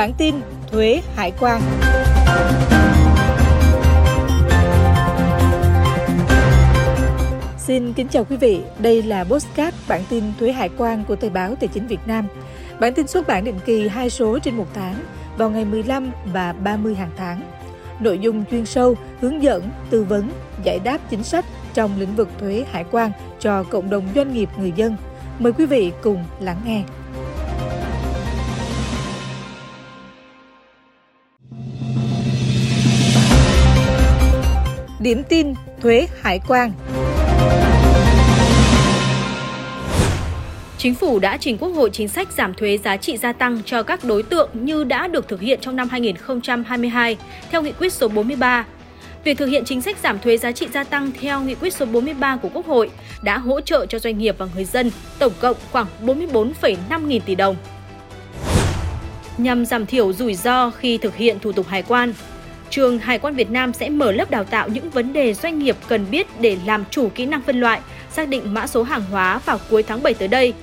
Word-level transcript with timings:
Bản 0.00 0.12
tin 0.18 0.34
thuế 0.70 1.02
hải 1.16 1.32
quan. 1.40 1.62
Xin 7.58 7.92
kính 7.92 8.08
chào 8.08 8.24
quý 8.24 8.36
vị, 8.36 8.60
đây 8.78 9.02
là 9.02 9.24
Postcard 9.24 9.76
bản 9.88 10.02
tin 10.10 10.24
thuế 10.38 10.52
hải 10.52 10.68
quan 10.78 11.04
của 11.08 11.16
Thời 11.16 11.30
báo 11.30 11.54
Tài 11.60 11.68
chính 11.68 11.86
Việt 11.86 12.00
Nam. 12.06 12.26
Bản 12.80 12.94
tin 12.94 13.06
xuất 13.06 13.26
bản 13.26 13.44
định 13.44 13.58
kỳ 13.66 13.88
hai 13.88 14.10
số 14.10 14.38
trên 14.38 14.56
một 14.56 14.66
tháng 14.74 14.94
vào 15.36 15.50
ngày 15.50 15.64
15 15.64 16.10
và 16.32 16.52
30 16.52 16.94
hàng 16.94 17.10
tháng. 17.16 17.42
Nội 18.00 18.18
dung 18.18 18.44
chuyên 18.50 18.66
sâu, 18.66 18.94
hướng 19.20 19.42
dẫn, 19.42 19.70
tư 19.90 20.04
vấn, 20.04 20.30
giải 20.64 20.78
đáp 20.84 20.98
chính 21.10 21.22
sách 21.22 21.44
trong 21.74 21.90
lĩnh 21.98 22.16
vực 22.16 22.28
thuế 22.40 22.64
hải 22.70 22.84
quan 22.90 23.12
cho 23.40 23.62
cộng 23.62 23.90
đồng 23.90 24.08
doanh 24.14 24.34
nghiệp 24.34 24.48
người 24.58 24.72
dân. 24.76 24.96
Mời 25.38 25.52
quý 25.52 25.66
vị 25.66 25.92
cùng 26.02 26.24
lắng 26.40 26.60
nghe. 26.64 26.82
Điểm 35.00 35.22
tin 35.28 35.54
thuế 35.82 36.08
hải 36.20 36.40
quan 36.48 36.72
Chính 40.78 40.94
phủ 40.94 41.18
đã 41.18 41.36
trình 41.36 41.58
Quốc 41.58 41.68
hội 41.68 41.90
chính 41.92 42.08
sách 42.08 42.32
giảm 42.32 42.54
thuế 42.54 42.78
giá 42.78 42.96
trị 42.96 43.16
gia 43.16 43.32
tăng 43.32 43.62
cho 43.66 43.82
các 43.82 44.04
đối 44.04 44.22
tượng 44.22 44.50
như 44.52 44.84
đã 44.84 45.08
được 45.08 45.28
thực 45.28 45.40
hiện 45.40 45.58
trong 45.62 45.76
năm 45.76 45.88
2022 45.88 47.16
theo 47.50 47.62
nghị 47.62 47.72
quyết 47.72 47.92
số 47.92 48.08
43. 48.08 48.66
Việc 49.24 49.38
thực 49.38 49.46
hiện 49.46 49.64
chính 49.64 49.82
sách 49.82 49.96
giảm 50.02 50.18
thuế 50.18 50.36
giá 50.36 50.52
trị 50.52 50.66
gia 50.74 50.84
tăng 50.84 51.10
theo 51.20 51.40
nghị 51.40 51.54
quyết 51.54 51.74
số 51.74 51.86
43 51.86 52.36
của 52.36 52.48
Quốc 52.54 52.66
hội 52.66 52.90
đã 53.22 53.38
hỗ 53.38 53.60
trợ 53.60 53.86
cho 53.86 53.98
doanh 53.98 54.18
nghiệp 54.18 54.34
và 54.38 54.46
người 54.54 54.64
dân 54.64 54.90
tổng 55.18 55.32
cộng 55.40 55.56
khoảng 55.72 55.86
44,5 56.02 57.06
nghìn 57.06 57.22
tỷ 57.22 57.34
đồng. 57.34 57.56
Nhằm 59.38 59.66
giảm 59.66 59.86
thiểu 59.86 60.12
rủi 60.12 60.34
ro 60.34 60.70
khi 60.70 60.98
thực 60.98 61.16
hiện 61.16 61.38
thủ 61.38 61.52
tục 61.52 61.66
hải 61.68 61.82
quan, 61.82 62.12
Trường 62.70 62.98
Hải 62.98 63.18
quan 63.18 63.34
Việt 63.34 63.50
Nam 63.50 63.72
sẽ 63.72 63.88
mở 63.88 64.12
lớp 64.12 64.30
đào 64.30 64.44
tạo 64.44 64.68
những 64.68 64.90
vấn 64.90 65.12
đề 65.12 65.34
doanh 65.34 65.58
nghiệp 65.58 65.76
cần 65.88 66.06
biết 66.10 66.26
để 66.40 66.58
làm 66.66 66.84
chủ 66.90 67.10
kỹ 67.14 67.26
năng 67.26 67.42
phân 67.42 67.60
loại, 67.60 67.80
xác 68.10 68.28
định 68.28 68.54
mã 68.54 68.66
số 68.66 68.82
hàng 68.82 69.02
hóa 69.10 69.40
vào 69.44 69.58
cuối 69.70 69.82
tháng 69.82 70.02
7 70.02 70.14
tới 70.14 70.28
đây. 70.28 70.54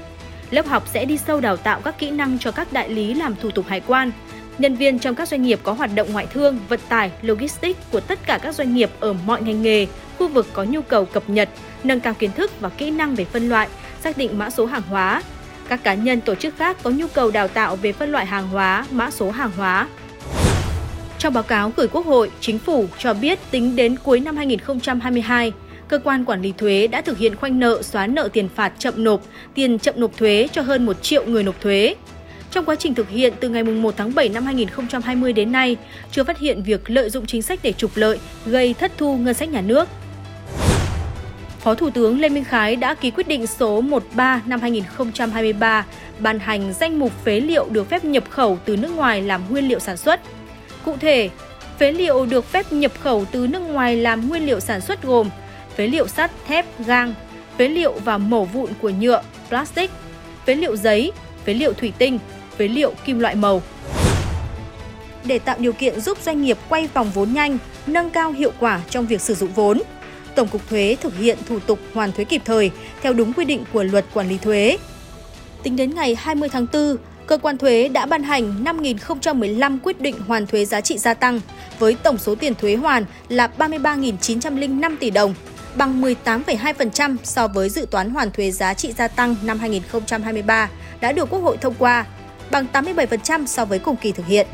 Lớp 0.49 0.67
học 0.67 0.87
sẽ 0.93 1.05
đi 1.05 1.17
sâu 1.17 1.41
đào 1.41 1.57
tạo 1.57 1.81
các 1.81 1.99
kỹ 1.99 2.11
năng 2.11 2.39
cho 2.39 2.51
các 2.51 2.73
đại 2.73 2.89
lý 2.89 3.13
làm 3.13 3.35
thủ 3.35 3.51
tục 3.51 3.65
hải 3.67 3.81
quan, 3.87 4.11
nhân 4.57 4.75
viên 4.75 4.99
trong 4.99 5.15
các 5.15 5.27
doanh 5.27 5.41
nghiệp 5.41 5.59
có 5.63 5.73
hoạt 5.73 5.89
động 5.95 6.13
ngoại 6.13 6.27
thương, 6.33 6.59
vận 6.69 6.79
tải, 6.89 7.11
logistics 7.21 7.79
của 7.91 7.99
tất 7.99 8.19
cả 8.25 8.39
các 8.43 8.55
doanh 8.55 8.75
nghiệp 8.75 8.89
ở 8.99 9.13
mọi 9.13 9.41
ngành 9.41 9.61
nghề, 9.61 9.87
khu 10.17 10.27
vực 10.27 10.47
có 10.53 10.63
nhu 10.63 10.81
cầu 10.81 11.05
cập 11.05 11.29
nhật, 11.29 11.49
nâng 11.83 11.99
cao 11.99 12.13
kiến 12.13 12.31
thức 12.31 12.51
và 12.59 12.69
kỹ 12.69 12.91
năng 12.91 13.15
về 13.15 13.25
phân 13.25 13.49
loại, 13.49 13.67
xác 14.03 14.17
định 14.17 14.37
mã 14.37 14.49
số 14.49 14.65
hàng 14.65 14.81
hóa. 14.89 15.23
Các 15.69 15.83
cá 15.83 15.93
nhân 15.93 16.21
tổ 16.21 16.35
chức 16.35 16.57
khác 16.57 16.77
có 16.83 16.89
nhu 16.89 17.07
cầu 17.07 17.31
đào 17.31 17.47
tạo 17.47 17.75
về 17.75 17.91
phân 17.91 18.11
loại 18.11 18.25
hàng 18.25 18.47
hóa, 18.47 18.85
mã 18.91 19.11
số 19.11 19.31
hàng 19.31 19.51
hóa, 19.57 19.87
trong 21.19 21.33
báo 21.33 21.43
cáo 21.43 21.71
gửi 21.75 21.87
Quốc 21.87 22.05
hội, 22.05 22.31
Chính 22.41 22.59
phủ 22.59 22.85
cho 22.99 23.13
biết 23.13 23.39
tính 23.51 23.75
đến 23.75 23.95
cuối 24.03 24.19
năm 24.19 24.37
2022, 24.37 25.51
cơ 25.87 25.99
quan 25.99 26.25
quản 26.25 26.41
lý 26.41 26.53
thuế 26.57 26.87
đã 26.87 27.01
thực 27.01 27.17
hiện 27.17 27.35
khoanh 27.35 27.59
nợ 27.59 27.81
xóa 27.81 28.07
nợ 28.07 28.29
tiền 28.33 28.49
phạt 28.55 28.73
chậm 28.79 29.03
nộp, 29.03 29.21
tiền 29.53 29.79
chậm 29.79 29.93
nộp 29.97 30.17
thuế 30.17 30.47
cho 30.51 30.61
hơn 30.61 30.85
1 30.85 31.03
triệu 31.03 31.25
người 31.25 31.43
nộp 31.43 31.61
thuế. 31.61 31.95
Trong 32.51 32.65
quá 32.65 32.75
trình 32.75 32.93
thực 32.93 33.09
hiện 33.09 33.33
từ 33.39 33.49
ngày 33.49 33.63
1 33.63 33.93
tháng 33.97 34.15
7 34.15 34.29
năm 34.29 34.45
2020 34.45 35.33
đến 35.33 35.51
nay, 35.51 35.77
chưa 36.11 36.23
phát 36.23 36.39
hiện 36.39 36.63
việc 36.63 36.89
lợi 36.89 37.09
dụng 37.09 37.25
chính 37.25 37.41
sách 37.41 37.59
để 37.63 37.73
trục 37.73 37.91
lợi, 37.95 38.19
gây 38.45 38.73
thất 38.73 38.91
thu 38.97 39.17
ngân 39.17 39.33
sách 39.33 39.49
nhà 39.49 39.61
nước. 39.61 39.89
Phó 41.59 41.75
Thủ 41.75 41.89
tướng 41.89 42.19
Lê 42.19 42.29
Minh 42.29 42.43
Khái 42.43 42.75
đã 42.75 42.93
ký 42.93 43.11
quyết 43.11 43.27
định 43.27 43.47
số 43.47 43.81
13 43.81 44.41
năm 44.45 44.61
2023 44.61 45.85
ban 46.19 46.39
hành 46.39 46.73
danh 46.73 46.99
mục 46.99 47.11
phế 47.23 47.39
liệu 47.39 47.67
được 47.69 47.89
phép 47.89 48.05
nhập 48.05 48.23
khẩu 48.29 48.57
từ 48.65 48.77
nước 48.77 48.95
ngoài 48.95 49.21
làm 49.21 49.41
nguyên 49.49 49.67
liệu 49.67 49.79
sản 49.79 49.97
xuất– 49.97 50.21
Cụ 50.87 50.97
thể, 50.97 51.29
phế 51.79 51.91
liệu 51.91 52.25
được 52.25 52.45
phép 52.45 52.71
nhập 52.71 52.91
khẩu 52.99 53.25
từ 53.31 53.47
nước 53.47 53.59
ngoài 53.59 53.95
làm 53.95 54.29
nguyên 54.29 54.45
liệu 54.45 54.59
sản 54.59 54.81
xuất 54.81 55.03
gồm 55.03 55.29
phế 55.75 55.87
liệu 55.87 56.07
sắt, 56.07 56.31
thép, 56.47 56.65
gang, 56.85 57.13
phế 57.57 57.67
liệu 57.67 57.93
và 57.93 58.17
mổ 58.17 58.45
vụn 58.45 58.69
của 58.81 58.91
nhựa, 58.99 59.21
plastic, 59.49 59.91
phế 60.45 60.55
liệu 60.55 60.75
giấy, 60.75 61.11
phế 61.45 61.53
liệu 61.53 61.73
thủy 61.73 61.93
tinh, 61.97 62.19
phế 62.57 62.67
liệu 62.67 62.93
kim 63.05 63.19
loại 63.19 63.35
màu. 63.35 63.61
Để 65.25 65.39
tạo 65.39 65.55
điều 65.59 65.73
kiện 65.73 66.01
giúp 66.01 66.17
doanh 66.21 66.41
nghiệp 66.41 66.57
quay 66.69 66.87
vòng 66.93 67.11
vốn 67.13 67.33
nhanh, 67.33 67.57
nâng 67.87 68.09
cao 68.09 68.31
hiệu 68.31 68.51
quả 68.59 68.81
trong 68.89 69.07
việc 69.07 69.21
sử 69.21 69.33
dụng 69.33 69.53
vốn, 69.55 69.81
Tổng 70.35 70.47
cục 70.47 70.69
Thuế 70.69 70.97
thực 71.01 71.17
hiện 71.17 71.37
thủ 71.49 71.59
tục 71.59 71.79
hoàn 71.93 72.11
thuế 72.11 72.25
kịp 72.25 72.41
thời 72.45 72.71
theo 73.01 73.13
đúng 73.13 73.33
quy 73.33 73.45
định 73.45 73.63
của 73.73 73.83
Luật 73.83 74.05
Quản 74.13 74.29
lý 74.29 74.37
thuế. 74.37 74.77
Tính 75.63 75.75
đến 75.75 75.95
ngày 75.95 76.15
20 76.15 76.49
tháng 76.49 76.65
4, 76.73 76.97
cơ 77.27 77.37
quan 77.37 77.57
thuế 77.57 77.87
đã 77.87 78.05
ban 78.05 78.23
hành 78.23 78.63
5.015 78.63 79.77
quyết 79.83 80.01
định 80.01 80.15
hoàn 80.27 80.47
thuế 80.47 80.65
giá 80.65 80.81
trị 80.81 80.97
gia 80.97 81.13
tăng 81.13 81.41
với 81.79 81.95
tổng 82.03 82.17
số 82.17 82.35
tiền 82.35 82.55
thuế 82.55 82.75
hoàn 82.75 83.05
là 83.29 83.49
33.905 83.57 84.95
tỷ 84.99 85.09
đồng, 85.09 85.33
bằng 85.75 86.01
18,2% 86.01 87.17
so 87.23 87.47
với 87.47 87.69
dự 87.69 87.87
toán 87.91 88.09
hoàn 88.09 88.31
thuế 88.31 88.51
giá 88.51 88.73
trị 88.73 88.93
gia 88.97 89.07
tăng 89.07 89.35
năm 89.43 89.59
2023 89.59 90.69
đã 91.01 91.11
được 91.11 91.29
Quốc 91.29 91.39
hội 91.39 91.57
thông 91.57 91.75
qua, 91.79 92.05
bằng 92.51 92.65
87% 92.73 93.45
so 93.45 93.65
với 93.65 93.79
cùng 93.79 93.95
kỳ 93.95 94.11
thực 94.11 94.25
hiện. 94.25 94.47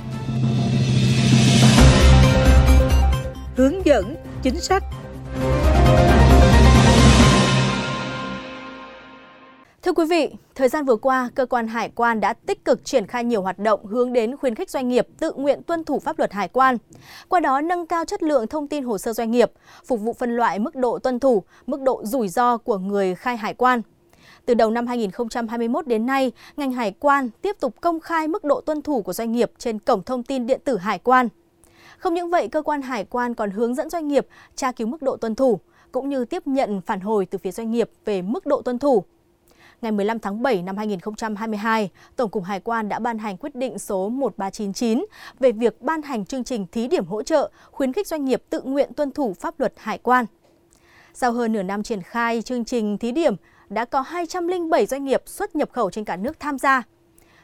Hướng 3.55 3.85
dẫn 3.85 4.15
chính 4.43 4.59
sách 4.59 4.83
Thưa 9.83 9.93
quý 9.93 10.05
vị, 10.05 10.29
thời 10.55 10.69
gian 10.69 10.85
vừa 10.85 10.95
qua, 10.95 11.29
cơ 11.35 11.45
quan 11.45 11.67
hải 11.67 11.89
quan 11.89 12.19
đã 12.19 12.33
tích 12.33 12.65
cực 12.65 12.85
triển 12.85 13.07
khai 13.07 13.23
nhiều 13.23 13.41
hoạt 13.41 13.59
động 13.59 13.85
hướng 13.85 14.13
đến 14.13 14.37
khuyến 14.37 14.55
khích 14.55 14.69
doanh 14.69 14.89
nghiệp 14.89 15.07
tự 15.19 15.33
nguyện 15.33 15.63
tuân 15.63 15.83
thủ 15.83 15.99
pháp 15.99 16.19
luật 16.19 16.33
hải 16.33 16.47
quan. 16.47 16.77
Qua 17.29 17.39
đó 17.39 17.61
nâng 17.61 17.85
cao 17.85 18.05
chất 18.05 18.23
lượng 18.23 18.47
thông 18.47 18.67
tin 18.67 18.83
hồ 18.83 18.97
sơ 18.97 19.13
doanh 19.13 19.31
nghiệp, 19.31 19.51
phục 19.85 19.99
vụ 19.99 20.13
phân 20.13 20.35
loại 20.35 20.59
mức 20.59 20.75
độ 20.75 20.99
tuân 20.99 21.19
thủ, 21.19 21.43
mức 21.67 21.81
độ 21.81 22.01
rủi 22.05 22.27
ro 22.27 22.57
của 22.57 22.77
người 22.77 23.15
khai 23.15 23.37
hải 23.37 23.53
quan. 23.53 23.81
Từ 24.45 24.53
đầu 24.53 24.71
năm 24.71 24.87
2021 24.87 25.87
đến 25.87 26.05
nay, 26.05 26.31
ngành 26.57 26.71
hải 26.71 26.91
quan 26.99 27.29
tiếp 27.41 27.55
tục 27.59 27.75
công 27.81 27.99
khai 27.99 28.27
mức 28.27 28.43
độ 28.43 28.61
tuân 28.61 28.81
thủ 28.81 29.01
của 29.01 29.13
doanh 29.13 29.31
nghiệp 29.31 29.51
trên 29.57 29.79
cổng 29.79 30.03
thông 30.03 30.23
tin 30.23 30.47
điện 30.47 30.61
tử 30.65 30.77
hải 30.77 30.99
quan. 30.99 31.29
Không 31.97 32.13
những 32.13 32.29
vậy, 32.29 32.47
cơ 32.47 32.61
quan 32.61 32.81
hải 32.81 33.05
quan 33.05 33.33
còn 33.33 33.51
hướng 33.51 33.75
dẫn 33.75 33.89
doanh 33.89 34.07
nghiệp 34.07 34.27
tra 34.55 34.71
cứu 34.71 34.87
mức 34.87 35.01
độ 35.01 35.17
tuân 35.17 35.35
thủ, 35.35 35.59
cũng 35.91 36.09
như 36.09 36.25
tiếp 36.25 36.47
nhận 36.47 36.81
phản 36.81 36.99
hồi 36.99 37.25
từ 37.25 37.37
phía 37.37 37.51
doanh 37.51 37.71
nghiệp 37.71 37.89
về 38.05 38.21
mức 38.21 38.45
độ 38.45 38.61
tuân 38.61 38.79
thủ 38.79 39.05
ngày 39.83 39.91
15 39.91 40.19
tháng 40.19 40.41
7 40.41 40.61
năm 40.61 40.77
2022, 40.77 41.89
Tổng 42.15 42.29
cục 42.29 42.43
Hải 42.43 42.59
quan 42.59 42.89
đã 42.89 42.99
ban 42.99 43.17
hành 43.17 43.37
quyết 43.37 43.55
định 43.55 43.79
số 43.79 44.09
1399 44.09 45.05
về 45.39 45.51
việc 45.51 45.81
ban 45.81 46.01
hành 46.01 46.25
chương 46.25 46.43
trình 46.43 46.67
thí 46.71 46.87
điểm 46.87 47.05
hỗ 47.05 47.23
trợ 47.23 47.51
khuyến 47.71 47.93
khích 47.93 48.07
doanh 48.07 48.25
nghiệp 48.25 48.43
tự 48.49 48.61
nguyện 48.61 48.93
tuân 48.93 49.11
thủ 49.11 49.33
pháp 49.39 49.59
luật 49.59 49.73
hải 49.77 49.97
quan. 49.97 50.25
Sau 51.13 51.31
hơn 51.31 51.53
nửa 51.53 51.63
năm 51.63 51.83
triển 51.83 52.01
khai 52.01 52.41
chương 52.41 52.65
trình 52.65 52.97
thí 52.97 53.11
điểm, 53.11 53.35
đã 53.69 53.85
có 53.85 54.01
207 54.01 54.85
doanh 54.85 55.05
nghiệp 55.05 55.21
xuất 55.25 55.55
nhập 55.55 55.69
khẩu 55.71 55.89
trên 55.89 56.05
cả 56.05 56.15
nước 56.15 56.39
tham 56.39 56.57
gia. 56.57 56.83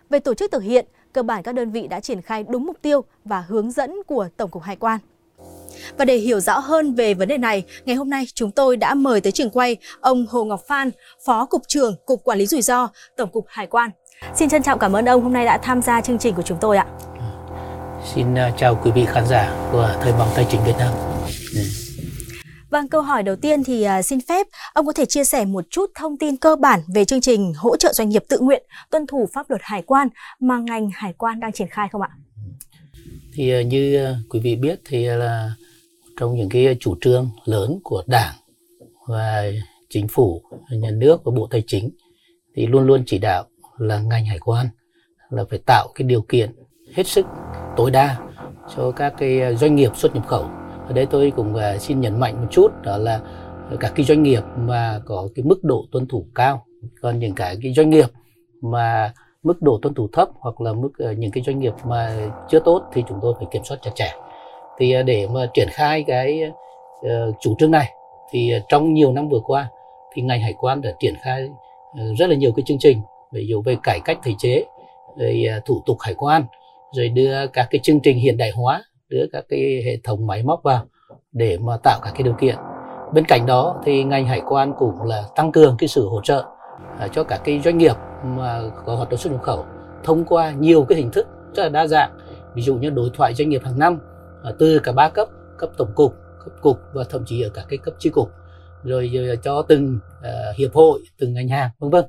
Về 0.10 0.20
tổ 0.20 0.34
chức 0.34 0.52
thực 0.52 0.64
hiện, 0.64 0.86
cơ 1.14 1.24
bản 1.24 1.44
các 1.44 1.56
đơn 1.56 1.72
vị 1.72 1.88
đã 1.88 2.00
triển 2.00 2.22
khai 2.22 2.46
đúng 2.50 2.66
mục 2.66 2.82
tiêu 2.82 3.02
và 3.26 3.42
hướng 3.48 3.72
dẫn 3.72 3.96
của 4.08 4.30
Tổng 4.38 4.52
cục 4.52 4.64
Hải 4.64 4.76
quan. 4.76 5.00
Và 5.98 6.06
để 6.06 6.18
hiểu 6.18 6.40
rõ 6.40 6.60
hơn 6.60 6.94
về 6.94 7.14
vấn 7.14 7.28
đề 7.28 7.38
này, 7.38 7.64
ngày 7.86 7.96
hôm 7.96 8.10
nay 8.10 8.26
chúng 8.34 8.52
tôi 8.52 8.78
đã 8.78 8.94
mời 8.94 9.22
tới 9.22 9.32
trường 9.32 9.50
quay 9.50 9.78
ông 10.00 10.26
Hồ 10.30 10.44
Ngọc 10.44 10.62
Phan, 10.68 10.92
Phó 11.26 11.46
Cục 11.46 11.62
trưởng 11.68 11.96
Cục 12.06 12.24
Quản 12.24 12.38
lý 12.38 12.46
Rủi 12.46 12.62
ro, 12.62 12.90
Tổng 13.18 13.32
cục 13.32 13.46
Hải 13.48 13.68
quan. 13.68 13.90
Xin 14.36 14.50
trân 14.50 14.64
trọng 14.64 14.80
cảm 14.80 14.94
ơn 14.94 15.06
ông 15.06 15.24
hôm 15.24 15.34
nay 15.34 15.46
đã 15.46 15.58
tham 15.58 15.82
gia 15.82 16.02
chương 16.02 16.20
trình 16.20 16.36
của 16.36 16.42
chúng 16.42 16.58
tôi 16.62 16.78
ạ. 16.78 16.86
Xin 18.14 18.36
à, 18.36 18.52
chào 18.58 18.82
quý 18.84 18.92
vị 18.92 19.06
khán 19.08 19.28
giả 19.28 19.70
của 19.72 19.96
Thời 20.02 20.14
báo 20.14 20.28
Tài 20.36 20.46
chính 20.52 20.64
Việt 20.66 20.76
Nam. 20.78 20.94
Ừ. 21.56 21.62
Vâng, 22.70 22.88
câu 22.90 23.02
hỏi 23.02 23.24
đầu 23.24 23.36
tiên 23.36 23.64
thì 23.64 23.88
uh, 24.00 24.06
xin 24.06 24.20
phép 24.22 24.48
ông 24.74 24.86
có 24.86 24.94
thể 24.94 25.06
chia 25.06 25.24
sẻ 25.24 25.46
một 25.46 25.66
chút 25.70 25.92
thông 25.96 26.18
tin 26.18 26.38
cơ 26.38 26.56
bản 26.56 26.80
về 26.96 27.06
chương 27.06 27.22
trình 27.22 27.54
hỗ 27.58 27.78
trợ 27.78 27.94
doanh 27.94 28.10
nghiệp 28.10 28.24
tự 28.30 28.40
nguyện 28.40 28.64
tuân 28.92 29.08
thủ 29.08 29.30
pháp 29.34 29.50
luật 29.50 29.62
hải 29.64 29.82
quan 29.82 30.08
mà 30.40 30.58
ngành 30.58 30.90
hải 30.94 31.14
quan 31.14 31.40
đang 31.40 31.52
triển 31.52 31.68
khai 31.68 31.88
không 31.92 32.02
ạ? 32.02 32.10
Thì 33.34 33.60
uh, 33.60 33.66
như 33.66 34.16
quý 34.30 34.40
vị 34.40 34.56
biết 34.56 34.80
thì 34.86 35.06
là 35.06 35.52
trong 36.20 36.36
những 36.36 36.50
cái 36.50 36.78
chủ 36.80 36.96
trương 37.02 37.30
lớn 37.46 37.80
của 37.84 38.04
đảng 38.08 38.36
và 39.08 39.46
chính 39.90 40.08
phủ, 40.08 40.42
nhà 40.72 40.92
nước 40.92 41.24
và 41.24 41.32
bộ 41.36 41.48
tài 41.52 41.64
chính 41.68 41.90
thì 42.56 42.68
luôn 42.68 42.88
luôn 42.88 43.04
chỉ 43.06 43.18
đạo 43.18 43.44
là 43.78 44.00
ngành 44.00 44.26
hải 44.26 44.40
quan 44.40 44.66
là 45.30 45.44
phải 45.50 45.60
tạo 45.66 45.88
cái 45.96 46.08
điều 46.08 46.22
kiện 46.22 46.52
hết 46.94 47.08
sức 47.08 47.26
tối 47.78 47.92
đa 47.92 48.18
cho 48.76 48.92
các 48.92 49.14
cái 49.18 49.56
doanh 49.56 49.76
nghiệp 49.76 49.92
xuất 49.96 50.16
nhập 50.16 50.28
khẩu. 50.28 50.44
Ở 50.88 50.94
đây 50.94 51.06
tôi 51.06 51.32
cũng 51.36 51.56
à, 51.56 51.78
xin 51.78 52.02
nhấn 52.02 52.20
mạnh 52.20 52.42
một 52.42 52.48
chút 52.52 52.68
đó 52.84 52.98
là 52.98 53.22
các 53.80 53.92
cái 53.96 54.06
doanh 54.06 54.24
nghiệp 54.24 54.42
mà 54.58 55.02
có 55.06 55.28
cái 55.36 55.46
mức 55.46 55.64
độ 55.64 55.86
tuân 55.92 56.08
thủ 56.08 56.26
cao. 56.36 56.66
Còn 57.02 57.20
những 57.20 57.36
cái 57.36 57.58
cái 57.64 57.74
doanh 57.74 57.90
nghiệp 57.90 58.08
mà 58.62 59.14
mức 59.44 59.62
độ 59.62 59.80
tuân 59.82 59.94
thủ 59.94 60.10
thấp 60.14 60.30
hoặc 60.34 60.62
là 60.62 60.74
mức 60.74 60.92
à, 60.98 61.12
những 61.12 61.32
cái 61.32 61.44
doanh 61.44 61.60
nghiệp 61.60 61.74
mà 61.86 62.30
chưa 62.50 62.60
tốt 62.60 62.84
thì 62.94 63.04
chúng 63.10 63.20
tôi 63.22 63.34
phải 63.38 63.48
kiểm 63.52 63.64
soát 63.66 63.78
chặt 63.82 63.92
chẽ 63.96 64.12
thì 64.80 64.94
à, 64.94 65.02
để 65.02 65.28
mà 65.28 65.46
triển 65.54 65.68
khai 65.72 66.04
cái 66.04 66.52
ờ, 67.02 67.32
chủ 67.40 67.56
trương 67.60 67.72
này, 67.72 67.94
thì 68.32 68.54
à, 68.54 68.60
trong 68.70 68.94
nhiều 68.94 69.12
năm 69.12 69.30
vừa 69.30 69.40
qua 69.40 69.70
thì 70.14 70.22
ngành 70.22 70.42
hải 70.42 70.54
quan 70.60 70.82
đã 70.82 70.92
triển 71.00 71.14
khai 71.22 71.50
ờ, 71.98 72.04
rất 72.18 72.30
là 72.30 72.36
nhiều 72.36 72.52
cái 72.56 72.64
chương 72.66 72.80
trình, 72.80 73.02
ví 73.32 73.48
dụ 73.48 73.62
về 73.62 73.78
cải 73.84 74.00
cách 74.00 74.20
thể 74.24 74.32
chế 74.38 74.66
về 75.18 75.46
à, 75.50 75.62
thủ 75.66 75.84
tục 75.86 75.98
hải 76.00 76.14
quan, 76.14 76.44
rồi 76.92 77.10
đưa 77.10 77.48
các 77.48 77.68
cái 77.72 77.80
chương 77.84 78.00
trình 78.00 78.18
hiện 78.18 78.38
đại 78.38 78.52
hóa, 78.56 78.84
đưa 79.10 79.26
các 79.32 79.46
cái 79.50 79.82
hệ 79.86 79.98
thống 80.04 80.28
máy 80.28 80.44
móc 80.44 80.64
vào 80.64 80.86
để 81.32 81.58
mà 81.58 81.78
tạo 81.84 82.00
các 82.04 82.12
cái 82.14 82.24
điều 82.24 82.34
kiện. 82.34 82.56
Bên 83.14 83.26
cạnh 83.26 83.46
đó 83.46 83.82
thì 83.86 84.04
ngành 84.04 84.26
hải 84.26 84.42
quan 84.48 84.74
cũng 84.78 85.02
là 85.02 85.24
tăng 85.36 85.52
cường 85.52 85.76
cái 85.80 85.88
sự 85.88 86.10
hỗ 86.10 86.22
trợ 86.22 86.44
cho 87.12 87.24
các 87.24 87.42
cái 87.44 87.60
doanh 87.60 87.78
nghiệp 87.78 87.96
mà 88.24 88.62
có 88.86 88.96
hoạt 88.96 89.10
động 89.10 89.18
xuất 89.18 89.34
nhập 89.34 89.42
khẩu 89.42 89.66
thông 90.04 90.26
qua 90.26 90.52
nhiều 90.52 90.86
cái 90.90 90.98
hình 90.98 91.12
thức 91.12 91.28
rất 91.54 91.64
là 91.64 91.70
đa 91.70 91.88
dạng. 91.88 92.12
Ví 92.56 92.62
dụ 92.62 92.76
như 92.76 92.90
đối 92.90 93.10
thoại 93.14 93.34
doanh 93.34 93.50
nghiệp 93.50 93.62
hàng 93.66 93.80
năm 93.80 94.00
à, 94.44 94.52
từ 94.60 94.80
cả 94.84 94.92
ba 94.92 95.10
cấp 95.10 95.28
cấp 95.58 95.70
tổng 95.78 95.92
cục 95.96 96.14
cấp 96.46 96.54
cục 96.62 96.78
và 96.94 97.04
thậm 97.10 97.24
chí 97.26 97.42
ở 97.42 97.50
cả 97.50 97.66
cái 97.70 97.78
cấp 97.78 97.94
chi 98.00 98.10
cục. 98.10 98.30
Rồi 98.84 99.12
cho 99.44 99.62
từng 99.62 100.00
uh, 100.20 100.58
hiệp 100.58 100.74
hội 100.74 101.00
từng 101.20 101.34
ngành 101.34 101.48
hàng 101.48 101.70
vân 101.80 101.90
vân. 101.90 102.06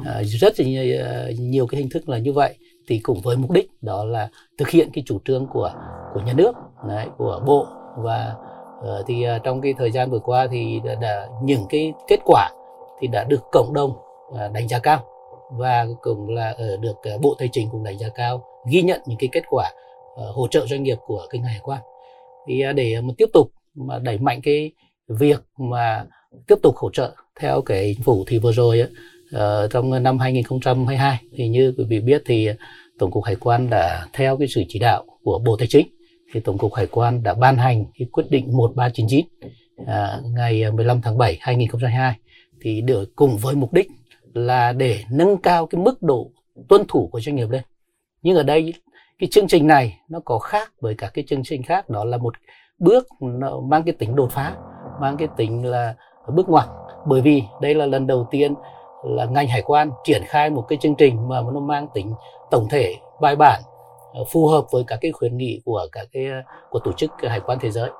Uh, 0.00 0.26
rất 0.26 0.60
là 0.60 0.66
nhiều, 0.66 1.04
ờ, 1.04 1.30
nhiều 1.38 1.66
cái 1.66 1.80
hình 1.80 1.90
thức 1.90 2.08
là 2.08 2.18
như 2.18 2.32
vậy. 2.32 2.54
Thì 2.88 3.00
cũng 3.02 3.20
với 3.24 3.36
mục 3.36 3.50
đích 3.50 3.70
đó 3.82 4.04
là 4.04 4.28
thực 4.58 4.68
hiện 4.68 4.88
cái 4.92 5.04
chủ 5.06 5.18
trương 5.24 5.46
của 5.46 5.72
của 6.14 6.20
nhà 6.20 6.32
nước 6.32 6.52
đấy, 6.88 7.06
của 7.16 7.42
bộ. 7.46 7.66
Và 7.96 8.34
uh, 8.78 9.06
thì 9.06 9.26
uh, 9.36 9.42
trong 9.44 9.60
cái 9.60 9.74
thời 9.78 9.90
gian 9.90 10.10
vừa 10.10 10.18
qua 10.18 10.46
thì 10.50 10.80
đã, 10.84 10.94
đã 10.94 11.28
những 11.42 11.66
cái 11.68 11.92
kết 12.08 12.20
quả 12.24 12.50
thì 13.00 13.06
đã 13.06 13.24
được 13.24 13.40
cộng 13.52 13.74
đồng 13.74 13.90
uh, 13.90 14.52
đánh 14.52 14.68
giá 14.68 14.78
cao. 14.78 15.04
Và 15.52 15.86
cũng 16.02 16.28
là 16.28 16.54
ở 16.58 16.76
được 16.76 16.96
uh, 17.14 17.20
bộ 17.20 17.34
tài 17.38 17.48
chính 17.52 17.68
cũng 17.70 17.84
đánh 17.84 17.98
giá 17.98 18.08
cao 18.08 18.44
ghi 18.70 18.82
nhận 18.82 19.00
những 19.06 19.18
cái 19.18 19.28
kết 19.32 19.44
quả 19.50 19.70
uh, 19.72 19.89
Ờ, 20.16 20.30
hỗ 20.32 20.48
trợ 20.48 20.66
doanh 20.66 20.82
nghiệp 20.82 20.96
của 21.06 21.26
kinh 21.30 21.42
hải 21.42 21.58
quan. 21.62 21.80
Thì 22.48 22.60
à, 22.60 22.72
để 22.72 23.00
mà 23.00 23.14
tiếp 23.18 23.28
tục 23.32 23.52
mà 23.74 23.98
đẩy 23.98 24.18
mạnh 24.18 24.40
cái 24.42 24.70
việc 25.08 25.40
mà 25.58 26.04
tiếp 26.46 26.54
tục 26.62 26.76
hỗ 26.76 26.90
trợ 26.90 27.14
theo 27.40 27.62
cái 27.62 27.94
chính 27.96 28.04
phủ 28.04 28.24
thì 28.26 28.38
vừa 28.38 28.52
rồi 28.52 28.82
uh, 29.36 29.40
trong 29.70 30.02
năm 30.02 30.18
2022 30.18 31.18
thì 31.34 31.48
như 31.48 31.74
quý 31.78 31.84
vị 31.88 32.00
biết 32.00 32.22
thì 32.26 32.48
Tổng 32.98 33.10
cục 33.10 33.24
Hải 33.24 33.36
quan 33.36 33.70
đã 33.70 34.06
theo 34.12 34.36
cái 34.36 34.48
sự 34.48 34.62
chỉ 34.68 34.78
đạo 34.78 35.04
của 35.22 35.38
Bộ 35.38 35.56
Tài 35.56 35.68
chính. 35.68 35.86
Thì 36.32 36.40
Tổng 36.40 36.58
cục 36.58 36.74
Hải 36.74 36.86
quan 36.86 37.22
đã 37.22 37.34
ban 37.34 37.56
hành 37.56 37.84
cái 37.98 38.08
quyết 38.12 38.24
định 38.30 38.56
1399 38.56 39.26
à, 39.86 40.20
ngày 40.34 40.72
15 40.72 41.00
tháng 41.02 41.18
7 41.18 41.36
2022 41.40 42.14
thì 42.60 42.80
được 42.80 43.16
cùng 43.16 43.36
với 43.36 43.54
mục 43.54 43.72
đích 43.72 43.88
là 44.34 44.72
để 44.72 44.98
nâng 45.10 45.36
cao 45.36 45.66
cái 45.66 45.80
mức 45.80 46.02
độ 46.02 46.30
tuân 46.68 46.82
thủ 46.88 47.08
của 47.12 47.20
doanh 47.20 47.36
nghiệp 47.36 47.50
lên. 47.50 47.62
Nhưng 48.22 48.36
ở 48.36 48.42
đây 48.42 48.72
cái 49.20 49.28
chương 49.30 49.48
trình 49.48 49.66
này 49.66 50.00
nó 50.08 50.20
có 50.24 50.38
khác 50.38 50.72
với 50.80 50.94
các 50.98 51.10
cái 51.14 51.24
chương 51.28 51.42
trình 51.44 51.62
khác 51.62 51.90
đó 51.90 52.04
là 52.04 52.16
một 52.16 52.34
bước 52.78 53.06
nó 53.20 53.60
mang 53.60 53.82
cái 53.82 53.94
tính 53.98 54.16
đột 54.16 54.28
phá, 54.30 54.56
mang 55.00 55.16
cái 55.16 55.28
tính 55.36 55.66
là 55.66 55.94
bước 56.34 56.48
ngoặt. 56.48 56.68
Bởi 57.06 57.20
vì 57.20 57.42
đây 57.60 57.74
là 57.74 57.86
lần 57.86 58.06
đầu 58.06 58.26
tiên 58.30 58.54
là 59.04 59.24
ngành 59.24 59.48
hải 59.48 59.62
quan 59.62 59.90
triển 60.04 60.22
khai 60.26 60.50
một 60.50 60.62
cái 60.68 60.78
chương 60.82 60.94
trình 60.94 61.28
mà 61.28 61.40
nó 61.52 61.60
mang 61.60 61.86
tính 61.94 62.14
tổng 62.50 62.68
thể 62.70 62.94
bài 63.20 63.36
bản 63.36 63.62
ờ, 64.12 64.24
phù 64.32 64.46
hợp 64.46 64.64
với 64.70 64.84
các 64.86 64.98
cái 65.02 65.12
khuyến 65.12 65.36
nghị 65.36 65.60
của 65.64 65.86
các 65.92 66.08
cái 66.12 66.26
ờ, 66.26 66.42
của 66.70 66.78
tổ 66.78 66.92
chức 66.92 67.10
hải 67.22 67.40
quan 67.40 67.58
thế 67.60 67.70
giới. 67.70 67.90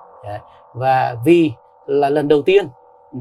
Và 0.75 1.16
vì 1.25 1.52
là 1.87 2.11
lần 2.11 2.28
đầu 2.28 2.43
tiên 2.43 2.66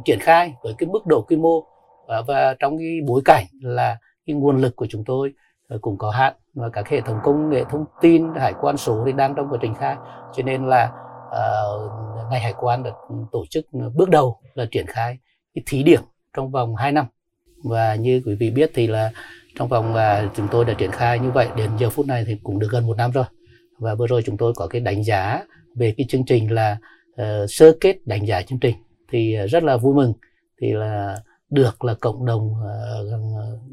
triển 0.06 0.20
khai 0.20 0.54
với 0.64 0.74
cái 0.78 0.90
mức 0.90 1.06
độ 1.06 1.22
quy 1.22 1.36
mô 1.36 1.64
và, 2.08 2.22
và 2.28 2.56
trong 2.60 2.78
cái 2.78 3.00
bối 3.08 3.22
cảnh 3.26 3.46
là 3.62 3.98
cái 4.26 4.36
nguồn 4.36 4.58
lực 4.58 4.76
của 4.76 4.88
chúng 4.90 5.04
tôi 5.04 5.34
Ờ, 5.70 5.78
cũng 5.82 5.98
có 5.98 6.10
hạn 6.10 6.34
và 6.54 6.70
các 6.70 6.90
hệ 6.90 7.02
thống 7.02 7.20
công 7.24 7.50
nghệ 7.50 7.64
thông 7.70 7.86
tin 8.02 8.34
hải 8.36 8.54
quan 8.62 8.78
số 8.78 9.04
thì 9.06 9.12
đang 9.12 9.36
trong 9.36 9.50
quá 9.50 9.58
trình 9.62 9.76
khai. 9.76 9.96
Cho 10.36 10.44
nên 10.44 10.68
là 10.68 10.92
uh, 11.28 11.92
ngành 12.32 12.42
hải 12.42 12.54
quan 12.60 12.84
được 12.84 12.94
tổ 13.32 13.46
chức 13.50 13.66
bước 13.96 14.10
đầu 14.10 14.40
là 14.54 14.66
triển 14.72 14.86
khai 14.88 15.18
cái 15.56 15.64
thí 15.66 15.84
điểm 15.84 16.02
trong 16.34 16.52
vòng 16.52 16.76
2 16.76 16.92
năm. 16.92 17.06
Và 17.64 17.96
như 17.96 18.22
quý 18.26 18.36
vị 18.36 18.50
biết 18.52 18.72
thì 18.74 18.88
là 18.88 19.12
trong 19.56 19.68
vòng 19.68 19.94
uh, 19.94 20.32
chúng 20.36 20.48
tôi 20.52 20.66
đã 20.66 20.74
triển 20.74 20.92
khai 20.92 21.20
như 21.20 21.32
vậy 21.32 21.48
đến 21.56 21.70
giờ 21.80 21.90
phút 21.90 22.08
này 22.08 22.24
thì 22.28 22.38
cũng 22.44 22.60
được 22.60 22.68
gần 22.72 22.88
một 22.88 22.98
năm 22.98 23.12
rồi. 23.12 23.26
Và 23.78 23.96
vừa 23.96 24.08
rồi 24.08 24.22
chúng 24.26 24.38
tôi 24.38 24.54
có 24.56 24.68
cái 24.68 24.82
đánh 24.82 25.04
giá 25.04 25.44
về 25.76 25.94
cái 25.98 26.06
chương 26.10 26.26
trình 26.26 26.52
là 26.52 26.78
uh, 27.22 27.26
sơ 27.50 27.78
kết 27.82 27.98
đánh 28.06 28.28
giá 28.28 28.42
chương 28.42 28.60
trình 28.60 28.76
thì 29.12 29.36
rất 29.36 29.64
là 29.64 29.78
vui 29.78 29.96
mừng. 29.96 30.14
Thì 30.62 30.74
là 30.74 31.18
được 31.50 31.84
là 31.84 31.94
cộng 31.94 32.26
đồng 32.26 32.52
uh, 32.52 33.20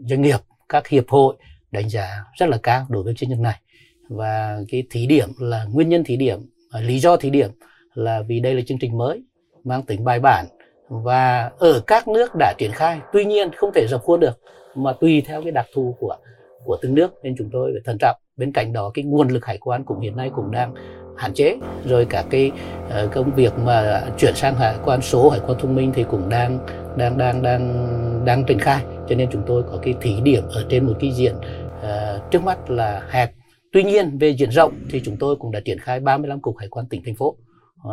doanh 0.05 0.23
nghiệp 0.23 0.39
các 0.69 0.89
hiệp 0.89 1.09
hội 1.09 1.37
đánh 1.71 1.89
giá 1.89 2.25
rất 2.39 2.49
là 2.49 2.59
cao 2.63 2.87
đối 2.89 3.03
với 3.03 3.15
chương 3.15 3.31
trình 3.31 3.43
này. 3.43 3.61
Và 4.09 4.59
cái 4.69 4.85
thí 4.91 5.07
điểm 5.07 5.29
là 5.39 5.65
nguyên 5.73 5.89
nhân 5.89 6.05
thí 6.05 6.17
điểm 6.17 6.51
à, 6.71 6.81
lý 6.81 6.99
do 6.99 7.17
thí 7.17 7.31
điểm 7.31 7.51
là 7.95 8.23
vì 8.29 8.41
đây 8.41 8.55
là 8.55 8.63
chương 8.67 8.79
trình 8.79 8.99
mới 8.99 9.23
mang 9.65 9.83
tính 9.83 10.05
bài 10.05 10.21
bản 10.21 10.47
và 10.89 11.51
ở 11.59 11.81
các 11.87 12.09
nước 12.09 12.31
đã 12.39 12.55
triển 12.59 12.71
khai. 12.73 13.01
Tuy 13.13 13.25
nhiên 13.25 13.51
không 13.57 13.71
thể 13.75 13.87
dập 13.87 14.03
khuôn 14.03 14.21
được 14.21 14.41
mà 14.75 14.93
tùy 15.01 15.23
theo 15.27 15.43
cái 15.43 15.53
đặc 15.53 15.67
thù 15.75 15.97
của 16.01 16.17
của 16.65 16.79
từng 16.83 16.95
nước 16.95 17.15
nên 17.23 17.35
chúng 17.39 17.51
tôi 17.53 17.73
phải 17.75 17.83
thận 17.85 17.97
trọng. 18.01 18.17
Bên 18.37 18.53
cạnh 18.53 18.73
đó 18.73 18.91
cái 18.95 19.05
nguồn 19.05 19.29
lực 19.29 19.45
hải 19.45 19.59
quan 19.59 19.85
cũng 19.85 20.01
hiện 20.01 20.17
nay 20.17 20.31
cũng 20.37 20.51
đang 20.51 20.75
hạn 21.17 21.35
chế 21.35 21.57
rồi 21.85 22.05
cả 22.05 22.25
cái 22.31 22.51
uh, 22.87 23.13
công 23.13 23.35
việc 23.35 23.53
mà 23.59 24.03
chuyển 24.19 24.35
sang 24.35 24.55
hải 24.55 24.75
quan 24.85 25.03
số 25.03 25.31
hải 25.31 25.41
quan 25.47 25.59
thông 25.59 25.75
minh 25.75 25.93
thì 25.95 26.05
cũng 26.11 26.29
đang 26.29 26.67
đang 26.97 27.19
đang 27.19 27.43
đang 27.43 28.25
đang 28.25 28.45
triển 28.45 28.59
khai 28.59 28.83
cho 29.09 29.15
nên 29.15 29.29
chúng 29.33 29.43
tôi 29.47 29.63
có 29.63 29.79
cái 29.83 29.95
thí 30.01 30.21
điểm 30.23 30.43
ở 30.49 30.67
trên 30.69 30.87
một 30.87 30.95
cái 31.01 31.13
diện 31.13 31.35
uh, 31.37 32.31
trước 32.31 32.43
mắt 32.43 32.71
là 32.71 33.07
hẹp. 33.11 33.33
Tuy 33.73 33.85
nhiên 33.85 34.19
về 34.19 34.31
diện 34.31 34.51
rộng 34.51 34.73
thì 34.91 35.03
chúng 35.05 35.17
tôi 35.17 35.37
cũng 35.37 35.53
đã 35.53 35.61
triển 35.65 35.79
khai 35.79 36.01
35 36.01 36.41
cục 36.41 36.57
hải 36.59 36.69
quan 36.69 36.87
tỉnh 36.89 37.03
thành 37.05 37.15
phố. 37.15 37.37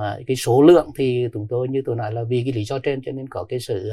À, 0.01 0.17
cái 0.27 0.35
số 0.35 0.61
lượng 0.61 0.89
thì 0.97 1.27
chúng 1.33 1.47
tôi 1.49 1.67
như 1.67 1.81
tôi 1.85 1.95
nói 1.95 2.11
là 2.13 2.23
vì 2.23 2.41
cái 2.43 2.53
lý 2.53 2.63
do 2.65 2.79
trên 2.79 3.01
cho 3.05 3.11
nên 3.11 3.27
có 3.29 3.43
cái 3.43 3.59
sự 3.59 3.91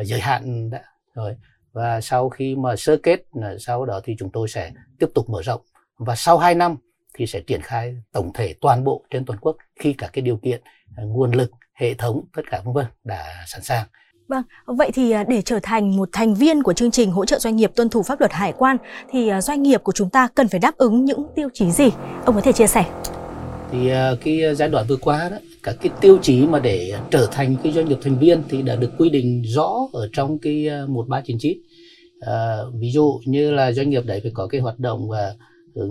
uh, 0.00 0.06
giới 0.06 0.20
hạn 0.20 0.70
đã. 0.70 0.82
Rồi 1.14 1.36
và 1.72 2.00
sau 2.00 2.28
khi 2.28 2.56
mà 2.56 2.76
sơ 2.76 2.96
kết 2.96 3.20
sau 3.58 3.84
đó 3.84 4.00
thì 4.04 4.16
chúng 4.18 4.30
tôi 4.32 4.48
sẽ 4.48 4.72
tiếp 4.98 5.06
tục 5.14 5.30
mở 5.30 5.42
rộng. 5.42 5.60
Và 5.98 6.14
sau 6.14 6.38
2 6.38 6.54
năm 6.54 6.76
thì 7.14 7.26
sẽ 7.26 7.40
triển 7.40 7.60
khai 7.62 7.96
tổng 8.12 8.32
thể 8.34 8.54
toàn 8.60 8.84
bộ 8.84 9.04
trên 9.10 9.24
toàn 9.24 9.38
quốc 9.38 9.56
khi 9.80 9.92
cả 9.92 10.10
cái 10.12 10.22
điều 10.22 10.36
kiện 10.36 10.62
nguồn 10.96 11.32
lực 11.32 11.50
hệ 11.74 11.94
thống 11.94 12.24
tất 12.36 12.42
cả 12.50 12.60
vân 12.64 12.74
vân 12.74 12.86
đã 13.04 13.44
sẵn 13.46 13.62
sàng. 13.62 13.86
Vâng, 14.28 14.42
vậy 14.66 14.90
thì 14.94 15.10
à, 15.10 15.24
để 15.28 15.42
trở 15.42 15.58
thành 15.62 15.96
một 15.96 16.08
thành 16.12 16.34
viên 16.34 16.62
của 16.62 16.72
chương 16.72 16.90
trình 16.90 17.10
hỗ 17.10 17.24
trợ 17.24 17.38
doanh 17.38 17.56
nghiệp 17.56 17.70
tuân 17.76 17.88
thủ 17.88 18.02
pháp 18.02 18.20
luật 18.20 18.32
hải 18.32 18.52
quan 18.52 18.76
thì 19.10 19.28
à, 19.28 19.40
doanh 19.40 19.62
nghiệp 19.62 19.82
của 19.82 19.92
chúng 19.92 20.10
ta 20.10 20.28
cần 20.34 20.48
phải 20.48 20.60
đáp 20.60 20.76
ứng 20.76 21.04
những 21.04 21.26
tiêu 21.34 21.48
chí 21.54 21.70
gì? 21.70 21.90
Ông 22.24 22.34
có 22.34 22.40
thể 22.40 22.52
chia 22.52 22.66
sẻ. 22.66 22.84
Thì 23.70 23.88
à, 23.88 24.10
cái 24.24 24.54
giai 24.54 24.68
đoạn 24.68 24.86
vừa 24.88 24.96
qua 24.96 25.28
đó 25.28 25.36
các 25.62 25.76
cái 25.80 25.92
tiêu 26.00 26.18
chí 26.22 26.46
mà 26.46 26.58
để 26.58 26.98
trở 27.10 27.28
thành 27.32 27.56
cái 27.62 27.72
doanh 27.72 27.88
nghiệp 27.88 27.98
thành 28.02 28.18
viên 28.18 28.42
thì 28.48 28.62
đã 28.62 28.76
được 28.76 28.90
quy 28.98 29.10
định 29.10 29.42
rõ 29.42 29.72
ở 29.92 30.08
trong 30.12 30.38
cái 30.38 30.68
1399 30.88 31.58
à, 32.20 32.56
ví 32.80 32.90
dụ 32.90 33.20
như 33.26 33.50
là 33.50 33.72
doanh 33.72 33.90
nghiệp 33.90 34.02
đấy 34.06 34.20
phải 34.22 34.32
có 34.34 34.46
cái 34.46 34.60
hoạt 34.60 34.78
động 34.78 35.08
và 35.08 35.34
ừ, 35.74 35.90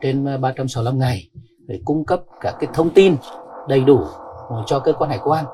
trên 0.00 0.24
365 0.40 0.98
ngày 0.98 1.28
để 1.66 1.80
cung 1.84 2.04
cấp 2.04 2.20
các 2.40 2.54
cái 2.60 2.70
thông 2.74 2.90
tin 2.90 3.16
đầy 3.68 3.80
đủ 3.80 4.00
cho 4.66 4.78
cơ 4.78 4.92
quan 4.92 5.10
hải 5.10 5.18
quan 5.24 5.44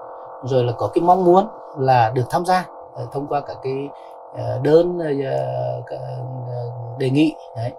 rồi 0.44 0.64
là 0.64 0.73
có 0.73 0.90
cái 0.94 1.02
mong 1.02 1.25
muốn 1.25 1.47
là 1.78 2.12
được 2.14 2.25
tham 2.30 2.47
gia 2.47 2.66
ờ, 2.94 3.06
thông 3.12 3.26
qua 3.26 3.40
các 3.40 3.56
cái 3.62 3.88
ờ, 4.37 4.61
đơn 4.64 4.99
ờ, 4.99 5.97
đề 6.99 7.11
nghị, 7.11 7.35
đấy 7.56 7.73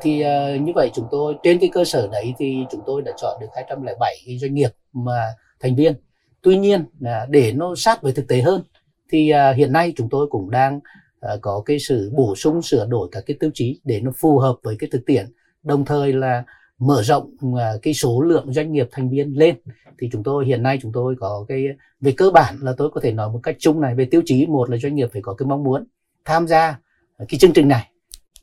thì 0.00 0.24
như 0.60 0.72
vậy 0.74 0.90
chúng 0.94 1.06
tôi, 1.10 1.36
trên 1.42 1.58
cái 1.58 1.70
cơ 1.72 1.84
sở 1.84 2.08
đấy 2.12 2.34
thì 2.38 2.66
chúng 2.70 2.80
tôi 2.86 3.02
đã 3.02 3.12
chọn 3.16 3.40
được 3.40 3.46
207 3.54 4.16
cái 4.26 4.38
doanh 4.38 4.54
nghiệp 4.54 4.70
mà 4.92 5.34
thành 5.60 5.76
viên. 5.76 5.94
Tuy 6.42 6.56
nhiên 6.58 6.84
để 7.28 7.52
nó 7.52 7.74
sát 7.76 8.02
với 8.02 8.12
thực 8.12 8.28
tế 8.28 8.40
hơn 8.40 8.62
thì 9.12 9.32
hiện 9.56 9.72
nay 9.72 9.92
chúng 9.96 10.08
tôi 10.10 10.26
cũng 10.30 10.50
đang 10.50 10.80
có 11.40 11.62
cái 11.66 11.78
sự 11.78 12.12
bổ 12.14 12.34
sung, 12.36 12.62
sửa 12.62 12.86
đổi 12.86 13.08
các 13.12 13.24
cái 13.26 13.36
tiêu 13.40 13.50
chí 13.54 13.80
để 13.84 14.00
nó 14.00 14.10
phù 14.20 14.38
hợp 14.38 14.56
với 14.62 14.76
cái 14.78 14.90
thực 14.92 15.06
tiễn. 15.06 15.26
Đồng 15.62 15.84
thời 15.84 16.12
là 16.12 16.44
mở 16.80 17.02
rộng 17.02 17.30
à, 17.58 17.72
cái 17.82 17.94
số 17.94 18.20
lượng 18.20 18.52
doanh 18.52 18.72
nghiệp 18.72 18.88
thành 18.92 19.10
viên 19.10 19.38
lên 19.38 19.56
thì 19.98 20.08
chúng 20.12 20.22
tôi 20.22 20.46
hiện 20.46 20.62
nay 20.62 20.78
chúng 20.82 20.92
tôi 20.92 21.14
có 21.20 21.44
cái 21.48 21.64
về 22.00 22.12
cơ 22.16 22.30
bản 22.30 22.56
là 22.60 22.74
tôi 22.76 22.90
có 22.90 23.00
thể 23.00 23.12
nói 23.12 23.32
một 23.32 23.40
cách 23.42 23.56
chung 23.58 23.80
này 23.80 23.94
về 23.94 24.04
tiêu 24.04 24.22
chí 24.24 24.46
một 24.46 24.70
là 24.70 24.76
doanh 24.76 24.94
nghiệp 24.94 25.08
phải 25.12 25.22
có 25.22 25.34
cái 25.34 25.46
mong 25.46 25.64
muốn 25.64 25.84
tham 26.24 26.46
gia 26.46 26.78
cái 27.28 27.38
chương 27.38 27.52
trình 27.52 27.68
này. 27.68 27.90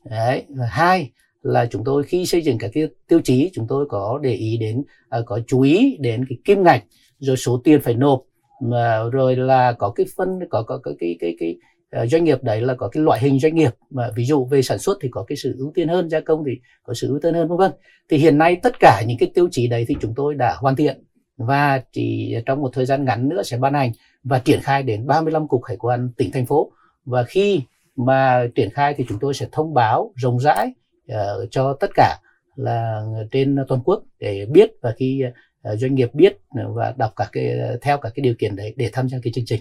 Đấy 0.04 0.44
và 0.48 0.66
hai 0.66 1.10
là 1.42 1.66
chúng 1.66 1.84
tôi 1.84 2.02
khi 2.02 2.26
xây 2.26 2.42
dựng 2.42 2.58
các 2.58 2.70
cái 2.74 2.88
tiêu 3.08 3.20
chí 3.24 3.50
chúng 3.54 3.66
tôi 3.68 3.86
có 3.88 4.20
để 4.22 4.32
ý 4.32 4.56
đến 4.56 4.82
à, 5.08 5.20
có 5.26 5.40
chú 5.46 5.60
ý 5.60 5.96
đến 6.00 6.24
cái 6.28 6.38
kim 6.44 6.62
ngạch 6.62 6.84
rồi 7.18 7.36
số 7.36 7.60
tiền 7.64 7.80
phải 7.80 7.94
nộp 7.94 8.22
mà 8.62 9.02
rồi 9.12 9.36
là 9.36 9.72
có 9.72 9.90
cái 9.90 10.06
phân 10.16 10.38
có 10.50 10.62
có, 10.62 10.78
có 10.82 10.92
cái 10.98 11.16
cái 11.20 11.36
cái 11.40 11.56
Ờ, 11.90 12.06
doanh 12.06 12.24
nghiệp 12.24 12.44
đấy 12.44 12.60
là 12.60 12.74
có 12.74 12.88
cái 12.88 13.02
loại 13.02 13.20
hình 13.20 13.40
doanh 13.40 13.54
nghiệp 13.54 13.70
mà 13.90 14.10
ví 14.16 14.24
dụ 14.24 14.44
về 14.44 14.62
sản 14.62 14.78
xuất 14.78 14.98
thì 15.00 15.08
có 15.12 15.24
cái 15.24 15.36
sự 15.36 15.54
ưu 15.58 15.72
tiên 15.74 15.88
hơn 15.88 16.10
gia 16.10 16.20
công 16.20 16.44
thì 16.46 16.52
có 16.82 16.94
sự 16.94 17.08
ưu 17.08 17.18
tiên 17.22 17.34
hơn 17.34 17.48
vân 17.48 17.58
vân 17.58 17.72
thì 18.08 18.16
hiện 18.16 18.38
nay 18.38 18.56
tất 18.62 18.80
cả 18.80 19.02
những 19.06 19.18
cái 19.18 19.30
tiêu 19.34 19.48
chí 19.50 19.66
đấy 19.66 19.84
thì 19.88 19.96
chúng 20.00 20.14
tôi 20.16 20.34
đã 20.34 20.56
hoàn 20.58 20.76
thiện 20.76 21.04
và 21.36 21.82
chỉ 21.92 22.36
trong 22.46 22.60
một 22.60 22.70
thời 22.72 22.86
gian 22.86 23.04
ngắn 23.04 23.28
nữa 23.28 23.42
sẽ 23.42 23.56
ban 23.56 23.74
hành 23.74 23.92
và 24.24 24.38
triển 24.38 24.60
khai 24.62 24.82
đến 24.82 25.06
35 25.06 25.48
cục 25.48 25.64
hải 25.64 25.76
quan 25.76 26.10
tỉnh 26.16 26.30
thành 26.32 26.46
phố 26.46 26.72
và 27.04 27.24
khi 27.24 27.60
mà 27.96 28.46
triển 28.54 28.70
khai 28.70 28.94
thì 28.94 29.04
chúng 29.08 29.18
tôi 29.18 29.34
sẽ 29.34 29.46
thông 29.52 29.74
báo 29.74 30.12
rộng 30.16 30.40
rãi 30.40 30.72
uh, 31.12 31.48
cho 31.50 31.76
tất 31.80 31.90
cả 31.94 32.18
là 32.56 33.02
trên 33.30 33.56
toàn 33.68 33.80
quốc 33.84 34.02
để 34.18 34.46
biết 34.46 34.70
và 34.82 34.94
khi 34.96 35.24
uh, 35.72 35.78
doanh 35.78 35.94
nghiệp 35.94 36.14
biết 36.14 36.38
và 36.74 36.94
đọc 36.96 37.12
cả 37.16 37.28
cái 37.32 37.58
theo 37.82 37.98
cả 37.98 38.10
cái 38.14 38.22
điều 38.22 38.34
kiện 38.38 38.56
đấy 38.56 38.74
để 38.76 38.90
tham 38.92 39.08
gia 39.08 39.18
cái 39.22 39.32
chương 39.32 39.44
trình. 39.46 39.60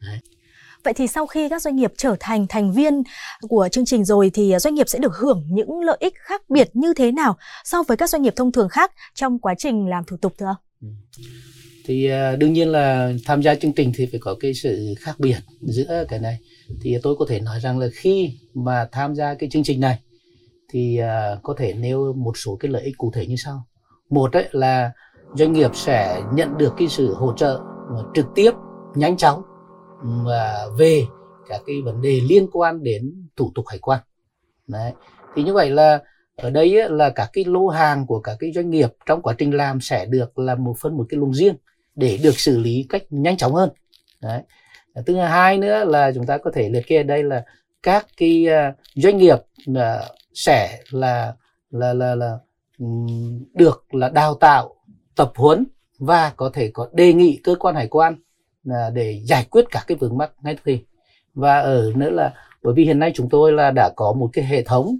Đấy. 0.00 0.18
Vậy 0.84 0.94
thì 0.94 1.06
sau 1.06 1.26
khi 1.26 1.48
các 1.48 1.62
doanh 1.62 1.76
nghiệp 1.76 1.92
trở 1.96 2.16
thành 2.20 2.46
thành 2.48 2.72
viên 2.72 3.02
của 3.48 3.68
chương 3.72 3.84
trình 3.84 4.04
rồi 4.04 4.30
thì 4.34 4.52
à, 4.52 4.58
doanh 4.58 4.74
nghiệp 4.74 4.88
sẽ 4.88 4.98
được 4.98 5.16
hưởng 5.16 5.46
những 5.50 5.80
lợi 5.80 5.96
ích 6.00 6.14
khác 6.16 6.50
biệt 6.50 6.70
như 6.72 6.94
thế 6.94 7.12
nào 7.12 7.36
so 7.64 7.82
với 7.82 7.96
các 7.96 8.10
doanh 8.10 8.22
nghiệp 8.22 8.32
thông 8.36 8.52
thường 8.52 8.68
khác 8.68 8.92
trong 9.14 9.38
quá 9.38 9.54
trình 9.58 9.86
làm 9.86 10.04
thủ 10.04 10.16
tục, 10.16 10.34
thưa 10.38 10.46
ông? 10.46 10.56
Ừ. 10.82 10.88
Thì 11.84 12.10
à, 12.10 12.36
đương 12.36 12.52
nhiên 12.52 12.68
là 12.68 13.12
tham 13.26 13.42
gia 13.42 13.54
chương 13.54 13.72
trình 13.72 13.92
thì 13.96 14.06
phải 14.06 14.20
có 14.20 14.36
cái 14.40 14.54
sự 14.54 14.94
khác 15.00 15.14
biệt 15.18 15.38
giữa 15.60 16.04
cái 16.08 16.18
này. 16.18 16.38
Thì 16.80 16.96
tôi 17.02 17.16
có 17.18 17.26
thể 17.28 17.40
nói 17.40 17.60
rằng 17.60 17.78
là 17.78 17.86
khi 17.92 18.38
mà 18.54 18.88
tham 18.92 19.14
gia 19.14 19.34
cái 19.34 19.50
chương 19.50 19.62
trình 19.62 19.80
này 19.80 19.98
thì 20.70 20.98
à, 20.98 21.36
có 21.42 21.54
thể 21.58 21.72
nêu 21.72 22.12
một 22.12 22.36
số 22.36 22.56
cái 22.56 22.70
lợi 22.70 22.82
ích 22.82 22.94
cụ 22.98 23.10
thể 23.14 23.26
như 23.26 23.36
sau. 23.44 23.66
Một 24.10 24.32
ấy 24.32 24.48
là 24.52 24.92
doanh 25.34 25.52
nghiệp 25.52 25.70
sẽ 25.74 26.20
nhận 26.32 26.58
được 26.58 26.74
cái 26.78 26.88
sự 26.88 27.14
hỗ 27.14 27.32
trợ 27.36 27.60
trực 28.14 28.26
tiếp, 28.34 28.50
nhanh 28.94 29.16
chóng 29.16 29.42
và 30.02 30.66
về 30.78 31.06
các 31.48 31.60
cái 31.66 31.82
vấn 31.84 32.02
đề 32.02 32.20
liên 32.28 32.48
quan 32.52 32.82
đến 32.82 33.28
thủ 33.36 33.52
tục 33.54 33.64
hải 33.68 33.78
quan. 33.78 34.00
Đấy. 34.66 34.92
Thì 35.34 35.42
như 35.42 35.52
vậy 35.52 35.70
là 35.70 36.02
ở 36.36 36.50
đây 36.50 36.90
là 36.90 37.10
các 37.10 37.30
cái 37.32 37.44
lô 37.44 37.68
hàng 37.68 38.06
của 38.06 38.20
các 38.20 38.36
cái 38.40 38.52
doanh 38.52 38.70
nghiệp 38.70 38.88
trong 39.06 39.22
quá 39.22 39.34
trình 39.38 39.54
làm 39.54 39.80
sẽ 39.80 40.06
được 40.06 40.38
là 40.38 40.54
một 40.54 40.74
phân 40.80 40.96
một 40.96 41.06
cái 41.08 41.18
luồng 41.18 41.34
riêng 41.34 41.56
để 41.94 42.18
được 42.22 42.38
xử 42.38 42.58
lý 42.58 42.86
cách 42.88 43.02
nhanh 43.10 43.36
chóng 43.36 43.54
hơn. 43.54 43.70
Đấy. 44.22 44.42
Thứ 45.06 45.16
hai 45.16 45.58
nữa 45.58 45.84
là 45.84 46.12
chúng 46.12 46.26
ta 46.26 46.38
có 46.38 46.50
thể 46.54 46.68
liệt 46.68 46.86
kê 46.86 46.96
ở 46.96 47.02
đây 47.02 47.22
là 47.22 47.44
các 47.82 48.06
cái 48.16 48.46
à, 48.46 48.74
doanh 48.94 49.16
nghiệp 49.18 49.38
à, 49.76 50.00
sẽ 50.34 50.78
là 50.90 51.34
là 51.70 51.94
là 51.94 52.14
là 52.14 52.38
được 53.54 53.94
là 53.94 54.08
đào 54.08 54.34
tạo, 54.34 54.74
tập 55.16 55.32
huấn 55.36 55.66
và 55.98 56.32
có 56.36 56.50
thể 56.54 56.70
có 56.74 56.88
đề 56.92 57.12
nghị 57.12 57.40
cơ 57.44 57.54
quan 57.58 57.74
hải 57.74 57.88
quan 57.88 58.16
À, 58.70 58.90
để 58.90 59.20
giải 59.24 59.46
quyết 59.50 59.64
các 59.70 59.84
cái 59.86 59.98
vướng 59.98 60.16
mắc 60.16 60.32
ngay 60.42 60.56
thì 60.64 60.80
và 61.34 61.58
ở 61.60 61.92
nữa 61.96 62.10
là, 62.10 62.34
bởi 62.62 62.74
vì 62.74 62.84
hiện 62.84 62.98
nay 62.98 63.12
chúng 63.14 63.28
tôi 63.28 63.52
là 63.52 63.70
đã 63.70 63.90
có 63.96 64.12
một 64.12 64.30
cái 64.32 64.44
hệ 64.44 64.62
thống 64.62 64.98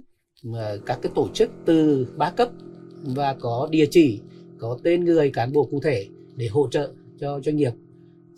à, 0.55 0.73
các 0.85 0.99
cái 1.01 1.11
tổ 1.15 1.27
chức 1.33 1.51
từ 1.65 2.07
ba 2.17 2.31
cấp 2.31 2.49
và 3.03 3.35
có 3.39 3.67
địa 3.71 3.85
chỉ, 3.91 4.21
có 4.59 4.77
tên 4.83 5.05
người, 5.05 5.29
cán 5.29 5.53
bộ 5.53 5.67
cụ 5.71 5.79
thể 5.83 6.07
để 6.35 6.47
hỗ 6.47 6.67
trợ 6.71 6.91
cho 7.19 7.39
doanh 7.39 7.55
nghiệp. 7.55 7.71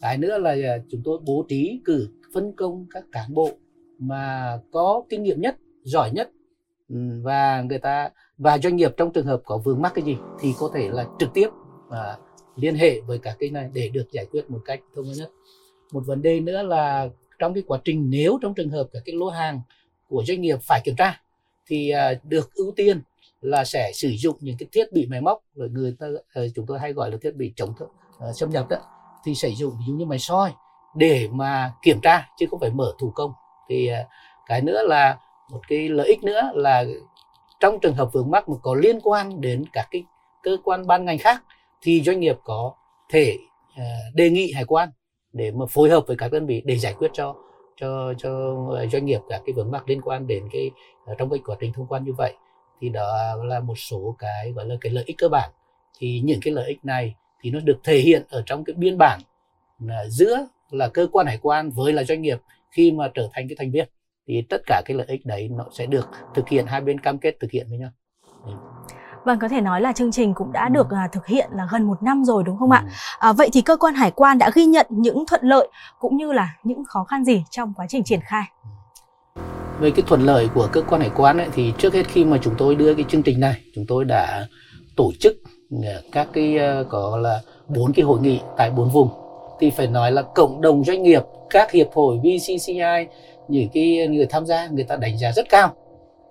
Cái 0.01 0.17
nữa 0.17 0.37
là 0.37 0.51
à, 0.51 0.77
chúng 0.89 1.01
tôi 1.03 1.19
bố 1.25 1.45
trí 1.49 1.81
cử, 1.85 2.09
phân 2.33 2.53
công 2.55 2.85
các 2.93 3.03
cán 3.11 3.33
bộ 3.33 3.49
mà 3.99 4.57
có 4.71 5.03
kinh 5.09 5.23
nghiệm 5.23 5.41
nhất, 5.41 5.57
giỏi 5.83 6.11
nhất 6.11 6.29
ừ, 6.89 6.95
và 7.23 7.61
người 7.61 7.79
ta, 7.79 8.09
và 8.37 8.57
doanh 8.57 8.75
nghiệp 8.75 8.91
trong 8.97 9.13
trường 9.13 9.25
hợp 9.25 9.41
có 9.45 9.57
vướng 9.57 9.81
mắc 9.81 9.91
cái 9.95 10.05
gì 10.05 10.17
thì 10.39 10.53
có 10.59 10.71
thể 10.73 10.89
là 10.89 11.05
trực 11.19 11.29
tiếp 11.33 11.47
và 11.87 12.17
liên 12.55 12.75
hệ 12.75 13.01
với 13.01 13.19
các 13.19 13.37
cái 13.39 13.49
này 13.49 13.69
để 13.73 13.89
được 13.89 14.11
giải 14.11 14.25
quyết 14.25 14.49
một 14.49 14.59
cách 14.65 14.79
thông 14.95 15.05
minh 15.05 15.17
nhất. 15.17 15.31
Một 15.91 16.03
vấn 16.05 16.21
đề 16.21 16.39
nữa 16.39 16.63
là 16.63 17.09
trong 17.39 17.53
cái 17.53 17.63
quá 17.67 17.79
trình, 17.83 18.09
nếu 18.09 18.39
trong 18.41 18.53
trường 18.53 18.69
hợp 18.69 18.87
các 18.93 19.01
cái 19.05 19.15
lô 19.15 19.29
hàng 19.29 19.61
của 20.09 20.23
doanh 20.27 20.41
nghiệp 20.41 20.57
phải 20.61 20.81
kiểm 20.83 20.95
tra, 20.95 21.21
thì 21.67 21.89
à, 21.89 22.13
được 22.23 22.53
ưu 22.53 22.73
tiên 22.75 23.01
là 23.41 23.63
sẽ 23.63 23.91
sử 23.93 24.09
dụng 24.09 24.35
những 24.39 24.55
cái 24.59 24.69
thiết 24.71 24.93
bị 24.93 25.05
máy 25.05 25.21
móc, 25.21 25.43
rồi 25.55 25.69
người 25.69 25.95
ta 25.99 26.07
ờ, 26.33 26.47
chúng 26.55 26.65
tôi 26.65 26.79
hay 26.79 26.93
gọi 26.93 27.11
là 27.11 27.17
thiết 27.21 27.35
bị 27.35 27.53
chống 27.55 27.73
ờ, 28.19 28.33
xâm 28.33 28.49
nhập 28.49 28.69
đó, 28.69 28.77
thì 29.25 29.35
sử 29.35 29.49
dụng 29.49 29.73
ví 29.79 29.85
dụ 29.87 29.93
như 29.93 30.05
máy 30.05 30.19
soi 30.19 30.51
để 30.95 31.27
mà 31.31 31.73
kiểm 31.81 32.01
tra 32.01 32.29
chứ 32.39 32.45
không 32.49 32.59
phải 32.59 32.69
mở 32.69 32.93
thủ 32.99 33.11
công. 33.15 33.33
Thì 33.69 33.87
à, 33.87 34.05
cái 34.47 34.61
nữa 34.61 34.81
là 34.87 35.17
một 35.51 35.61
cái 35.67 35.89
lợi 35.89 36.07
ích 36.07 36.23
nữa 36.23 36.51
là 36.53 36.85
trong 37.59 37.79
trường 37.79 37.95
hợp 37.95 38.13
vướng 38.13 38.31
mắc 38.31 38.49
mà 38.49 38.55
có 38.63 38.75
liên 38.75 38.99
quan 39.03 39.41
đến 39.41 39.65
các 39.73 39.87
cái 39.91 40.03
cơ 40.43 40.57
quan 40.63 40.87
ban 40.87 41.05
ngành 41.05 41.17
khác 41.17 41.43
thì 41.81 42.01
doanh 42.01 42.19
nghiệp 42.19 42.35
có 42.43 42.73
thể 43.09 43.37
uh, 43.73 44.15
đề 44.15 44.29
nghị 44.29 44.51
hải 44.51 44.65
quan 44.65 44.89
để 45.33 45.51
mà 45.51 45.65
phối 45.69 45.89
hợp 45.89 46.03
với 46.07 46.17
các 46.17 46.31
đơn 46.31 46.45
vị 46.45 46.61
để 46.65 46.77
giải 46.77 46.93
quyết 46.93 47.11
cho 47.13 47.35
cho 47.75 48.13
cho 48.17 48.55
ờ, 48.69 48.87
doanh 48.87 49.05
nghiệp 49.05 49.19
các 49.29 49.41
cái 49.45 49.53
vướng 49.53 49.71
mắc 49.71 49.89
liên 49.89 50.01
quan 50.01 50.27
đến 50.27 50.49
cái 50.51 50.71
uh, 51.11 51.17
trong 51.17 51.29
cái 51.29 51.39
quá 51.45 51.55
trình 51.59 51.73
thông 51.73 51.87
quan 51.87 52.03
như 52.03 52.13
vậy. 52.17 52.33
Thì 52.81 52.89
đó 52.89 53.35
là 53.43 53.59
một 53.59 53.75
số 53.77 54.15
cái 54.19 54.51
gọi 54.51 54.65
là 54.65 54.75
cái 54.81 54.91
lợi 54.91 55.03
ích 55.07 55.17
cơ 55.17 55.29
bản. 55.29 55.51
Thì 55.99 56.21
những 56.23 56.39
cái 56.41 56.53
lợi 56.53 56.67
ích 56.67 56.85
này 56.85 57.15
thì 57.41 57.49
nó 57.49 57.59
được 57.59 57.79
thể 57.83 57.97
hiện 57.97 58.23
ở 58.29 58.43
trong 58.45 58.63
cái 58.63 58.73
biên 58.77 58.97
bản 58.97 59.19
là 59.79 60.05
giữa 60.07 60.47
là 60.69 60.87
cơ 60.87 61.07
quan 61.11 61.27
hải 61.27 61.37
quan 61.41 61.69
với 61.69 61.93
là 61.93 62.03
doanh 62.03 62.21
nghiệp 62.21 62.37
khi 62.71 62.91
mà 62.91 63.11
trở 63.13 63.29
thành 63.33 63.47
cái 63.47 63.55
thành 63.59 63.71
viên. 63.71 63.87
Thì 64.27 64.41
tất 64.49 64.61
cả 64.65 64.81
cái 64.85 64.97
lợi 64.97 65.07
ích 65.09 65.25
đấy 65.25 65.49
nó 65.51 65.65
sẽ 65.71 65.85
được 65.85 66.09
thực 66.35 66.49
hiện 66.49 66.65
hai 66.65 66.81
bên 66.81 66.99
cam 66.99 67.17
kết 67.17 67.35
thực 67.39 67.51
hiện 67.51 67.67
với 67.69 67.77
nhau. 67.77 67.89
Vâng, 69.25 69.39
có 69.39 69.47
thể 69.47 69.61
nói 69.61 69.81
là 69.81 69.93
chương 69.93 70.11
trình 70.11 70.33
cũng 70.33 70.51
đã 70.51 70.69
được 70.69 70.87
à, 70.91 71.09
thực 71.11 71.25
hiện 71.25 71.49
là 71.53 71.67
gần 71.71 71.83
một 71.83 72.03
năm 72.03 72.25
rồi 72.25 72.43
đúng 72.43 72.57
không 72.57 72.71
ạ? 72.71 72.83
À, 73.19 73.33
vậy 73.33 73.49
thì 73.53 73.61
cơ 73.61 73.77
quan 73.77 73.93
hải 73.93 74.11
quan 74.11 74.37
đã 74.37 74.51
ghi 74.55 74.65
nhận 74.65 74.87
những 74.89 75.25
thuận 75.25 75.41
lợi 75.43 75.67
cũng 75.99 76.17
như 76.17 76.31
là 76.31 76.55
những 76.63 76.83
khó 76.85 77.03
khăn 77.03 77.25
gì 77.25 77.43
trong 77.49 77.73
quá 77.77 77.85
trình 77.89 78.03
triển 78.03 78.19
khai? 78.23 78.43
Về 79.79 79.91
cái 79.91 80.03
thuận 80.07 80.21
lợi 80.21 80.49
của 80.53 80.67
cơ 80.71 80.81
quan 80.81 81.01
hải 81.01 81.11
quan 81.15 81.37
ấy, 81.37 81.47
thì 81.53 81.73
trước 81.77 81.93
hết 81.93 82.07
khi 82.07 82.25
mà 82.25 82.37
chúng 82.41 82.53
tôi 82.57 82.75
đưa 82.75 82.93
cái 82.93 83.05
chương 83.09 83.23
trình 83.23 83.39
này, 83.39 83.61
chúng 83.75 83.85
tôi 83.87 84.05
đã 84.05 84.47
tổ 84.95 85.11
chức 85.19 85.33
à, 85.83 85.95
các 86.11 86.27
cái 86.33 86.57
à, 86.57 86.83
có 86.89 87.17
là 87.17 87.39
bốn 87.67 87.93
cái 87.93 88.05
hội 88.05 88.19
nghị 88.21 88.39
tại 88.57 88.71
bốn 88.71 88.89
vùng 88.89 89.09
thì 89.59 89.69
phải 89.69 89.87
nói 89.87 90.11
là 90.11 90.21
cộng 90.21 90.61
đồng 90.61 90.83
doanh 90.83 91.03
nghiệp 91.03 91.23
các 91.49 91.71
hiệp 91.71 91.87
hội 91.93 92.17
VCCI 92.17 93.07
những 93.47 93.69
cái 93.73 94.07
người 94.07 94.25
tham 94.25 94.45
gia 94.45 94.67
người 94.67 94.83
ta 94.83 94.95
đánh 94.95 95.17
giá 95.17 95.31
rất 95.31 95.49
cao 95.49 95.75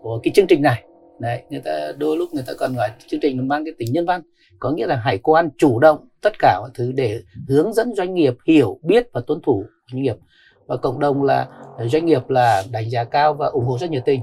của 0.03 0.21
cái 0.23 0.33
chương 0.35 0.47
trình 0.47 0.63
này 0.63 0.85
đấy, 1.21 1.43
người 1.51 1.61
ta 1.61 1.93
đôi 1.99 2.17
lúc 2.17 2.35
người 2.35 2.45
ta 2.47 2.53
còn 2.59 2.75
gọi 2.75 2.89
chương 3.07 3.21
trình 3.21 3.49
mang 3.49 3.65
cái 3.65 3.75
tính 3.79 3.89
nhân 3.93 4.07
văn. 4.07 4.23
Có 4.59 4.71
nghĩa 4.71 4.87
là 4.87 4.97
hải 4.97 5.19
quan 5.19 5.49
chủ 5.59 5.79
động 5.79 6.09
tất 6.21 6.33
cả 6.39 6.59
mọi 6.61 6.71
thứ 6.75 6.93
để 6.93 7.21
hướng 7.49 7.73
dẫn 7.73 7.95
doanh 7.95 8.15
nghiệp 8.15 8.35
hiểu, 8.47 8.79
biết 8.83 9.07
và 9.13 9.21
tuân 9.27 9.41
thủ 9.43 9.65
doanh 9.93 10.03
nghiệp. 10.03 10.17
Và 10.67 10.77
cộng 10.77 11.01
đồng 11.01 11.23
là 11.23 11.47
ờ, 11.77 11.89
doanh 11.89 12.07
nghiệp 12.07 12.31
là 12.31 12.65
đánh 12.73 12.91
giá 12.91 13.05
cao 13.05 13.35
và 13.35 13.47
ủng 13.47 13.65
hộ 13.65 13.79
rất 13.79 13.91
nhiệt 13.91 14.03
tình. 14.05 14.21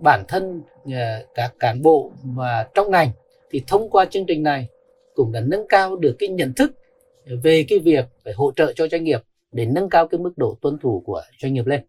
Bản 0.00 0.24
thân 0.28 0.62
ờ, 0.84 1.26
các 1.34 1.54
cán 1.58 1.82
bộ 1.82 2.12
mà 2.24 2.66
trong 2.74 2.90
ngành 2.90 3.10
thì 3.50 3.62
thông 3.66 3.90
qua 3.90 4.04
chương 4.04 4.26
trình 4.26 4.42
này 4.42 4.68
cũng 5.14 5.32
đã 5.32 5.40
nâng 5.40 5.68
cao 5.68 5.96
được 5.96 6.16
cái 6.18 6.28
nhận 6.28 6.52
thức 6.54 6.72
về 7.42 7.64
cái 7.68 7.78
việc 7.78 8.04
phải 8.24 8.32
hỗ 8.36 8.52
trợ 8.56 8.72
cho 8.76 8.88
doanh 8.88 9.04
nghiệp 9.04 9.20
để 9.52 9.66
nâng 9.66 9.88
cao 9.88 10.08
cái 10.08 10.18
mức 10.18 10.32
độ 10.36 10.56
tuân 10.60 10.78
thủ 10.78 11.02
của 11.06 11.22
doanh 11.42 11.54
nghiệp 11.54 11.66
lên. 11.66 11.80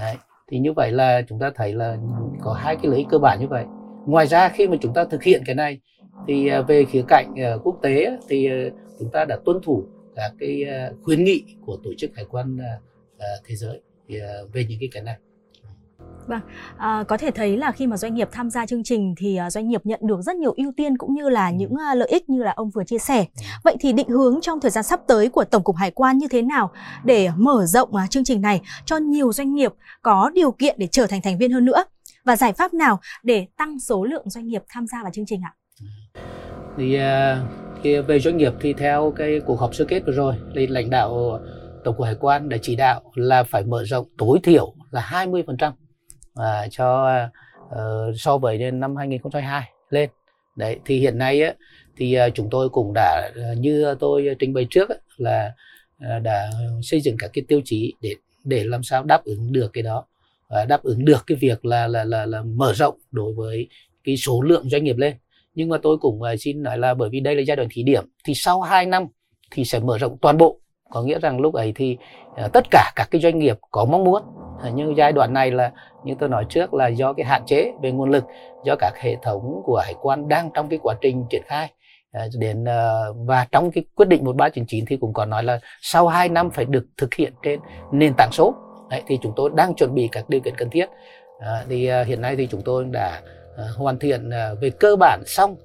Đấy. 0.00 0.16
thì 0.48 0.58
như 0.58 0.72
vậy 0.72 0.92
là 0.92 1.22
chúng 1.28 1.38
ta 1.38 1.50
thấy 1.54 1.72
là 1.72 1.96
có 2.40 2.52
hai 2.52 2.76
cái 2.76 2.86
lợi 2.86 2.98
ích 2.98 3.06
cơ 3.10 3.18
bản 3.18 3.40
như 3.40 3.46
vậy 3.48 3.64
ngoài 4.06 4.26
ra 4.26 4.48
khi 4.48 4.68
mà 4.68 4.76
chúng 4.80 4.94
ta 4.94 5.04
thực 5.04 5.22
hiện 5.22 5.42
cái 5.46 5.54
này 5.54 5.80
thì 6.26 6.48
à, 6.48 6.62
về 6.62 6.84
khía 6.84 7.02
cạnh 7.08 7.34
à, 7.36 7.56
quốc 7.64 7.78
tế 7.82 8.18
thì 8.28 8.46
à, 8.46 8.56
chúng 8.98 9.10
ta 9.10 9.24
đã 9.24 9.38
tuân 9.44 9.60
thủ 9.62 9.84
các 10.16 10.32
cái 10.38 10.64
khuyến 11.02 11.24
nghị 11.24 11.44
của 11.66 11.76
tổ 11.84 11.90
chức 11.98 12.10
hải 12.16 12.24
quan 12.30 12.58
thế 13.44 13.56
giới 13.56 13.80
về 14.52 14.64
những 14.68 14.78
cái 14.80 14.88
cái 14.92 15.02
này 15.02 15.16
Vâng, 16.26 16.40
à, 16.76 17.04
có 17.08 17.16
thể 17.16 17.30
thấy 17.30 17.56
là 17.56 17.72
khi 17.72 17.86
mà 17.86 17.96
doanh 17.96 18.14
nghiệp 18.14 18.28
tham 18.32 18.50
gia 18.50 18.66
chương 18.66 18.84
trình 18.84 19.14
thì 19.18 19.38
doanh 19.50 19.68
nghiệp 19.68 19.80
nhận 19.84 20.00
được 20.02 20.22
rất 20.22 20.36
nhiều 20.36 20.54
ưu 20.56 20.72
tiên 20.76 20.98
cũng 20.98 21.14
như 21.14 21.28
là 21.28 21.48
ừ. 21.48 21.54
những 21.56 21.74
lợi 21.94 22.08
ích 22.08 22.30
như 22.30 22.42
là 22.42 22.52
ông 22.56 22.70
vừa 22.70 22.84
chia 22.84 22.98
sẻ. 22.98 23.18
Ừ. 23.36 23.42
Vậy 23.64 23.76
thì 23.80 23.92
định 23.92 24.08
hướng 24.08 24.40
trong 24.42 24.60
thời 24.60 24.70
gian 24.70 24.84
sắp 24.84 25.00
tới 25.06 25.28
của 25.28 25.44
Tổng 25.44 25.62
cục 25.62 25.76
Hải 25.76 25.90
quan 25.90 26.18
như 26.18 26.28
thế 26.28 26.42
nào 26.42 26.70
để 27.04 27.28
mở 27.36 27.66
rộng 27.66 27.90
chương 28.10 28.24
trình 28.24 28.40
này 28.40 28.60
cho 28.84 28.96
nhiều 28.96 29.32
doanh 29.32 29.54
nghiệp 29.54 29.72
có 30.02 30.30
điều 30.34 30.50
kiện 30.50 30.74
để 30.78 30.86
trở 30.86 31.06
thành 31.06 31.22
thành 31.22 31.38
viên 31.38 31.52
hơn 31.52 31.64
nữa? 31.64 31.84
Và 32.24 32.36
giải 32.36 32.52
pháp 32.52 32.74
nào 32.74 33.00
để 33.22 33.46
tăng 33.56 33.80
số 33.80 34.04
lượng 34.04 34.30
doanh 34.30 34.46
nghiệp 34.46 34.62
tham 34.68 34.86
gia 34.86 35.02
vào 35.02 35.12
chương 35.12 35.26
trình 35.26 35.40
ạ? 35.44 35.52
Thì 36.76 36.98
uh, 38.00 38.06
về 38.06 38.20
doanh 38.20 38.36
nghiệp 38.36 38.52
thì 38.60 38.72
theo 38.72 39.12
cái 39.16 39.40
cuộc 39.46 39.60
họp 39.60 39.74
sơ 39.74 39.84
kết 39.84 40.02
vừa 40.06 40.12
rồi, 40.12 40.34
thì 40.54 40.66
lãnh 40.66 40.90
đạo 40.90 41.40
Tổng 41.84 41.96
cục 41.96 42.06
Hải 42.06 42.14
quan 42.20 42.48
đã 42.48 42.56
chỉ 42.62 42.76
đạo 42.76 43.02
là 43.14 43.42
phải 43.42 43.64
mở 43.64 43.84
rộng 43.84 44.06
tối 44.18 44.38
thiểu 44.42 44.74
là 44.90 45.26
20% 45.26 45.72
à, 46.34 46.66
cho 46.70 47.18
uh, 47.66 48.14
so 48.16 48.38
với 48.38 48.70
năm 48.70 48.96
2022 48.96 49.70
lên. 49.90 50.10
Đấy 50.56 50.78
thì 50.84 50.98
hiện 50.98 51.18
nay 51.18 51.42
á, 51.42 51.54
thì 51.96 52.18
uh, 52.26 52.34
chúng 52.34 52.48
tôi 52.50 52.68
cũng 52.68 52.92
đã 52.94 53.30
uh, 53.52 53.58
như 53.58 53.94
tôi 54.00 54.36
trình 54.38 54.54
bày 54.54 54.66
trước 54.70 54.88
á, 54.88 54.96
là 55.16 55.52
uh, 55.96 56.22
đã 56.22 56.50
xây 56.82 57.00
dựng 57.00 57.16
các 57.18 57.30
cái 57.32 57.44
tiêu 57.48 57.60
chí 57.64 57.94
để 58.00 58.14
để 58.44 58.64
làm 58.64 58.82
sao 58.82 59.02
đáp 59.02 59.24
ứng 59.24 59.52
được 59.52 59.70
cái 59.72 59.82
đó 59.82 60.04
Ờ, 60.50 60.64
đáp 60.66 60.82
ứng 60.82 61.04
được 61.04 61.24
cái 61.26 61.38
việc 61.40 61.64
là 61.64 61.86
là 61.86 62.04
là 62.04 62.26
là 62.26 62.42
mở 62.42 62.72
rộng 62.72 62.94
đối 63.10 63.32
với 63.34 63.68
cái 64.04 64.16
số 64.16 64.42
lượng 64.42 64.68
doanh 64.68 64.84
nghiệp 64.84 64.96
lên. 64.96 65.14
Nhưng 65.54 65.68
mà 65.68 65.78
tôi 65.82 65.98
cũng 65.98 66.22
ờ, 66.22 66.36
xin 66.36 66.62
nói 66.62 66.78
là 66.78 66.94
bởi 66.94 67.08
vì 67.12 67.20
đây 67.20 67.34
là 67.34 67.42
giai 67.42 67.56
đoạn 67.56 67.68
thí 67.72 67.82
điểm, 67.82 68.04
thì 68.24 68.34
sau 68.34 68.60
2 68.60 68.86
năm 68.86 69.06
thì 69.50 69.64
sẽ 69.64 69.78
mở 69.78 69.98
rộng 69.98 70.18
toàn 70.20 70.38
bộ. 70.38 70.60
Có 70.90 71.02
nghĩa 71.02 71.18
rằng 71.18 71.40
lúc 71.40 71.54
ấy 71.54 71.72
thì 71.74 71.96
ờ, 72.36 72.48
tất 72.52 72.64
cả 72.70 72.92
các 72.96 73.08
cái 73.10 73.20
doanh 73.20 73.38
nghiệp 73.38 73.58
có 73.70 73.84
mong 73.84 74.04
muốn. 74.04 74.22
Nhưng 74.74 74.96
giai 74.96 75.12
đoạn 75.12 75.32
này 75.32 75.50
là, 75.50 75.72
như 76.04 76.14
tôi 76.18 76.28
nói 76.28 76.44
trước 76.48 76.74
là 76.74 76.88
do 76.88 77.12
cái 77.12 77.26
hạn 77.26 77.42
chế 77.46 77.72
về 77.82 77.92
nguồn 77.92 78.10
lực, 78.10 78.24
do 78.64 78.76
các 78.76 78.92
hệ 78.98 79.16
thống 79.22 79.62
của 79.64 79.78
hải 79.84 79.94
quan 80.00 80.28
đang 80.28 80.50
trong 80.54 80.68
cái 80.68 80.78
quá 80.82 80.94
trình 81.00 81.24
triển 81.30 81.42
khai. 81.46 81.72
Đến 82.38 82.64
và 83.26 83.46
trong 83.52 83.70
cái 83.70 83.84
quyết 83.94 84.08
định 84.08 84.24
1399 84.24 84.84
thì 84.88 84.96
cũng 84.96 85.12
có 85.12 85.24
nói 85.24 85.44
là 85.44 85.60
sau 85.80 86.08
2 86.08 86.28
năm 86.28 86.50
phải 86.50 86.64
được 86.64 86.86
thực 86.96 87.14
hiện 87.14 87.32
trên 87.42 87.60
nền 87.92 88.14
tảng 88.16 88.32
số. 88.32 88.54
Đấy, 88.90 89.02
thì 89.06 89.18
chúng 89.22 89.32
tôi 89.36 89.50
đang 89.54 89.74
chuẩn 89.74 89.94
bị 89.94 90.08
các 90.12 90.28
điều 90.28 90.40
kiện 90.40 90.54
cần 90.56 90.70
thiết. 90.70 90.86
À, 91.38 91.64
thì 91.68 91.86
à, 91.86 92.04
hiện 92.04 92.20
nay 92.20 92.36
thì 92.36 92.48
chúng 92.50 92.62
tôi 92.62 92.84
đã 92.84 93.22
à, 93.56 93.64
hoàn 93.76 93.98
thiện 93.98 94.30
à, 94.30 94.54
về 94.60 94.70
cơ 94.70 94.96
bản 94.96 95.22
xong 95.26 95.56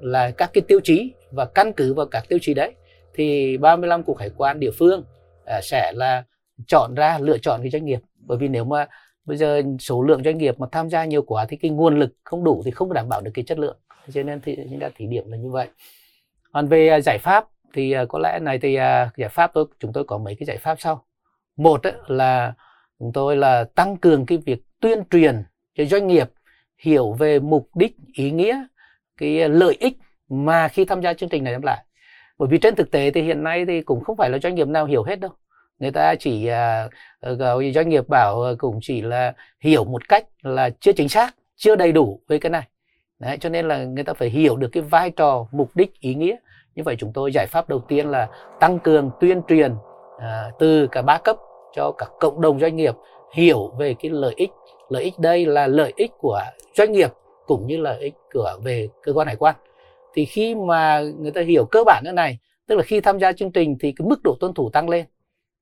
là 0.00 0.30
các 0.30 0.50
cái 0.52 0.62
tiêu 0.68 0.80
chí 0.84 1.12
và 1.30 1.44
căn 1.44 1.72
cứ 1.72 1.94
vào 1.94 2.06
các 2.06 2.24
tiêu 2.28 2.38
chí 2.42 2.54
đấy 2.54 2.72
thì 3.14 3.56
35 3.56 4.02
cục 4.02 4.18
hải 4.18 4.30
quan 4.36 4.60
địa 4.60 4.70
phương 4.78 5.04
à, 5.44 5.60
sẽ 5.62 5.92
là 5.94 6.24
chọn 6.66 6.94
ra 6.94 7.18
lựa 7.18 7.38
chọn 7.38 7.60
cái 7.62 7.70
doanh 7.70 7.84
nghiệp. 7.84 8.00
Bởi 8.16 8.38
vì 8.38 8.48
nếu 8.48 8.64
mà 8.64 8.86
bây 9.24 9.36
giờ 9.36 9.62
số 9.80 10.02
lượng 10.02 10.22
doanh 10.24 10.38
nghiệp 10.38 10.58
mà 10.58 10.66
tham 10.72 10.90
gia 10.90 11.04
nhiều 11.04 11.22
quá 11.22 11.46
thì 11.48 11.56
cái 11.56 11.70
nguồn 11.70 11.98
lực 11.98 12.10
không 12.24 12.44
đủ 12.44 12.62
thì 12.64 12.70
không 12.70 12.92
đảm 12.92 13.08
bảo 13.08 13.20
được 13.20 13.30
cái 13.34 13.44
chất 13.44 13.58
lượng. 13.58 13.76
Cho 14.12 14.22
nên 14.22 14.40
thì 14.40 14.56
chúng 14.70 14.80
ta 14.80 14.90
thí 14.96 15.06
điểm 15.06 15.30
là 15.30 15.36
như 15.36 15.50
vậy. 15.50 15.68
Còn 16.52 16.66
về 16.66 16.88
à, 16.88 17.00
giải 17.00 17.18
pháp 17.18 17.44
thì 17.74 17.92
à, 17.92 18.04
có 18.08 18.18
lẽ 18.18 18.38
này 18.42 18.58
thì 18.58 18.74
à, 18.74 19.10
giải 19.16 19.28
pháp 19.28 19.50
tôi 19.54 19.64
chúng 19.80 19.92
tôi 19.92 20.04
có 20.04 20.18
mấy 20.18 20.34
cái 20.34 20.46
giải 20.46 20.58
pháp 20.58 20.80
sau. 20.80 21.04
Một 21.56 21.80
là 22.06 22.54
chúng 22.98 23.12
tôi 23.12 23.36
là 23.36 23.64
tăng 23.64 23.96
cường 23.96 24.26
cái 24.26 24.38
việc 24.46 24.62
tuyên 24.80 25.02
truyền 25.10 25.42
cho 25.74 25.84
doanh 25.84 26.06
nghiệp 26.06 26.30
hiểu 26.78 27.12
về 27.12 27.38
mục 27.38 27.68
đích 27.74 27.96
ý 28.12 28.30
nghĩa 28.30 28.66
cái 29.16 29.48
lợi 29.48 29.76
ích 29.80 29.98
mà 30.28 30.68
khi 30.68 30.84
tham 30.84 31.00
gia 31.00 31.14
chương 31.14 31.28
trình 31.28 31.44
này 31.44 31.52
đem 31.52 31.62
lại. 31.62 31.84
Bởi 32.38 32.48
vì 32.48 32.58
trên 32.58 32.74
thực 32.74 32.90
tế 32.90 33.10
thì 33.10 33.22
hiện 33.22 33.42
nay 33.42 33.64
thì 33.66 33.82
cũng 33.82 34.04
không 34.04 34.16
phải 34.16 34.30
là 34.30 34.38
doanh 34.38 34.54
nghiệp 34.54 34.68
nào 34.68 34.86
hiểu 34.86 35.02
hết 35.02 35.20
đâu. 35.20 35.30
Người 35.78 35.90
ta 35.90 36.14
chỉ 36.14 36.50
uh, 37.32 37.74
doanh 37.74 37.88
nghiệp 37.88 38.08
bảo 38.08 38.42
ờ, 38.42 38.56
cũng 38.58 38.78
chỉ 38.82 39.02
là 39.02 39.32
hiểu 39.60 39.84
một 39.84 40.08
cách 40.08 40.26
là 40.42 40.70
chưa 40.80 40.92
chính 40.92 41.08
xác 41.08 41.34
chưa 41.56 41.76
đầy 41.76 41.92
đủ 41.92 42.20
với 42.28 42.38
cái 42.38 42.50
này. 42.50 42.68
Đấy, 43.18 43.38
cho 43.40 43.48
nên 43.48 43.68
là 43.68 43.84
người 43.84 44.04
ta 44.04 44.14
phải 44.14 44.30
hiểu 44.30 44.56
được 44.56 44.68
cái 44.72 44.82
vai 44.82 45.10
trò 45.10 45.46
mục 45.52 45.70
đích 45.74 46.00
ý 46.00 46.14
nghĩa. 46.14 46.36
Như 46.74 46.82
vậy 46.82 46.96
chúng 46.98 47.12
tôi 47.12 47.32
giải 47.32 47.46
pháp 47.46 47.68
đầu 47.68 47.80
tiên 47.88 48.06
là 48.06 48.28
tăng 48.60 48.78
cường 48.78 49.10
tuyên 49.20 49.42
truyền 49.48 49.72
uh, 49.72 50.22
từ 50.58 50.86
cả 50.92 51.02
ba 51.02 51.18
cấp 51.18 51.36
cho 51.78 51.92
cả 51.92 52.06
cộng 52.20 52.40
đồng 52.40 52.60
doanh 52.60 52.76
nghiệp 52.76 52.94
hiểu 53.32 53.72
về 53.78 53.94
cái 53.94 54.10
lợi 54.10 54.34
ích. 54.36 54.50
Lợi 54.88 55.02
ích 55.02 55.18
đây 55.18 55.46
là 55.46 55.66
lợi 55.66 55.92
ích 55.96 56.10
của 56.18 56.40
doanh 56.76 56.92
nghiệp 56.92 57.10
cũng 57.46 57.66
như 57.66 57.76
lợi 57.76 58.00
ích 58.00 58.14
của 58.32 58.58
về 58.64 58.88
cơ 59.02 59.12
quan 59.12 59.26
hải 59.26 59.36
quan. 59.36 59.54
Thì 60.14 60.24
khi 60.24 60.54
mà 60.54 61.00
người 61.18 61.30
ta 61.30 61.40
hiểu 61.40 61.64
cơ 61.64 61.84
bản 61.84 62.02
như 62.04 62.12
này, 62.12 62.38
tức 62.68 62.76
là 62.76 62.82
khi 62.82 63.00
tham 63.00 63.18
gia 63.18 63.32
chương 63.32 63.52
trình 63.52 63.76
thì 63.80 63.92
cái 63.96 64.08
mức 64.08 64.22
độ 64.24 64.36
tuân 64.40 64.54
thủ 64.54 64.70
tăng 64.72 64.88
lên. 64.88 65.06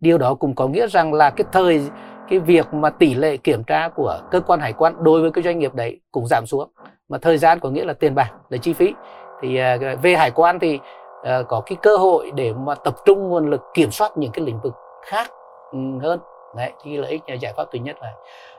Điều 0.00 0.18
đó 0.18 0.35
cũng 0.35 0.54
có 0.54 0.68
nghĩa 0.68 0.87
rằng 0.87 1.12
là 1.12 1.30
cái 1.30 1.44
thời, 1.52 1.80
cái 2.28 2.38
việc 2.38 2.75
mà 2.75 2.90
tỷ 2.90 3.14
lệ 3.14 3.37
kiểm 3.37 3.64
tra 3.64 3.88
của 3.88 4.20
cơ 4.30 4.40
quan 4.40 4.61
hải 4.61 4.73
quan 4.73 4.94
đối 5.00 5.20
với 5.20 5.30
cái 5.30 5.44
doanh 5.44 5.58
nghiệp 5.58 5.75
đấy 5.75 6.00
cũng 6.11 6.26
giảm 6.26 6.46
xuống. 6.46 6.70
Mà 7.08 7.18
thời 7.18 7.38
gian 7.38 7.61
có 7.61 7.70
nghĩa 7.70 7.85
là 7.85 7.92
tiền 7.92 8.14
bạc, 8.14 8.30
là 8.49 8.58
chi 8.58 8.73
phí. 8.73 8.92
Thì 9.42 9.56
à, 9.56 9.78
về 10.02 10.16
hải 10.16 10.30
quan 10.30 10.58
thì 10.58 10.78
à, 11.23 11.42
có 11.49 11.62
cái 11.66 11.76
cơ 11.82 11.96
hội 11.96 12.30
để 12.35 12.52
mà 12.52 12.75
tập 12.75 12.94
trung 13.04 13.28
nguồn 13.28 13.50
lực 13.50 13.61
kiểm 13.75 13.90
soát 13.90 14.18
những 14.18 14.32
cái 14.32 14.44
lĩnh 14.44 14.61
vực 14.61 14.75
khác 15.06 15.30
Ừ, 15.73 15.78
hơn. 16.02 16.20
Đấy 16.56 16.73
thì 16.82 16.96
lợi 16.96 17.11
ích 17.11 17.23
à, 17.26 17.35
giải 17.35 17.52
pháp 17.56 17.64
thứ 17.73 17.78
nhất 17.78 17.96
là 18.00 18.14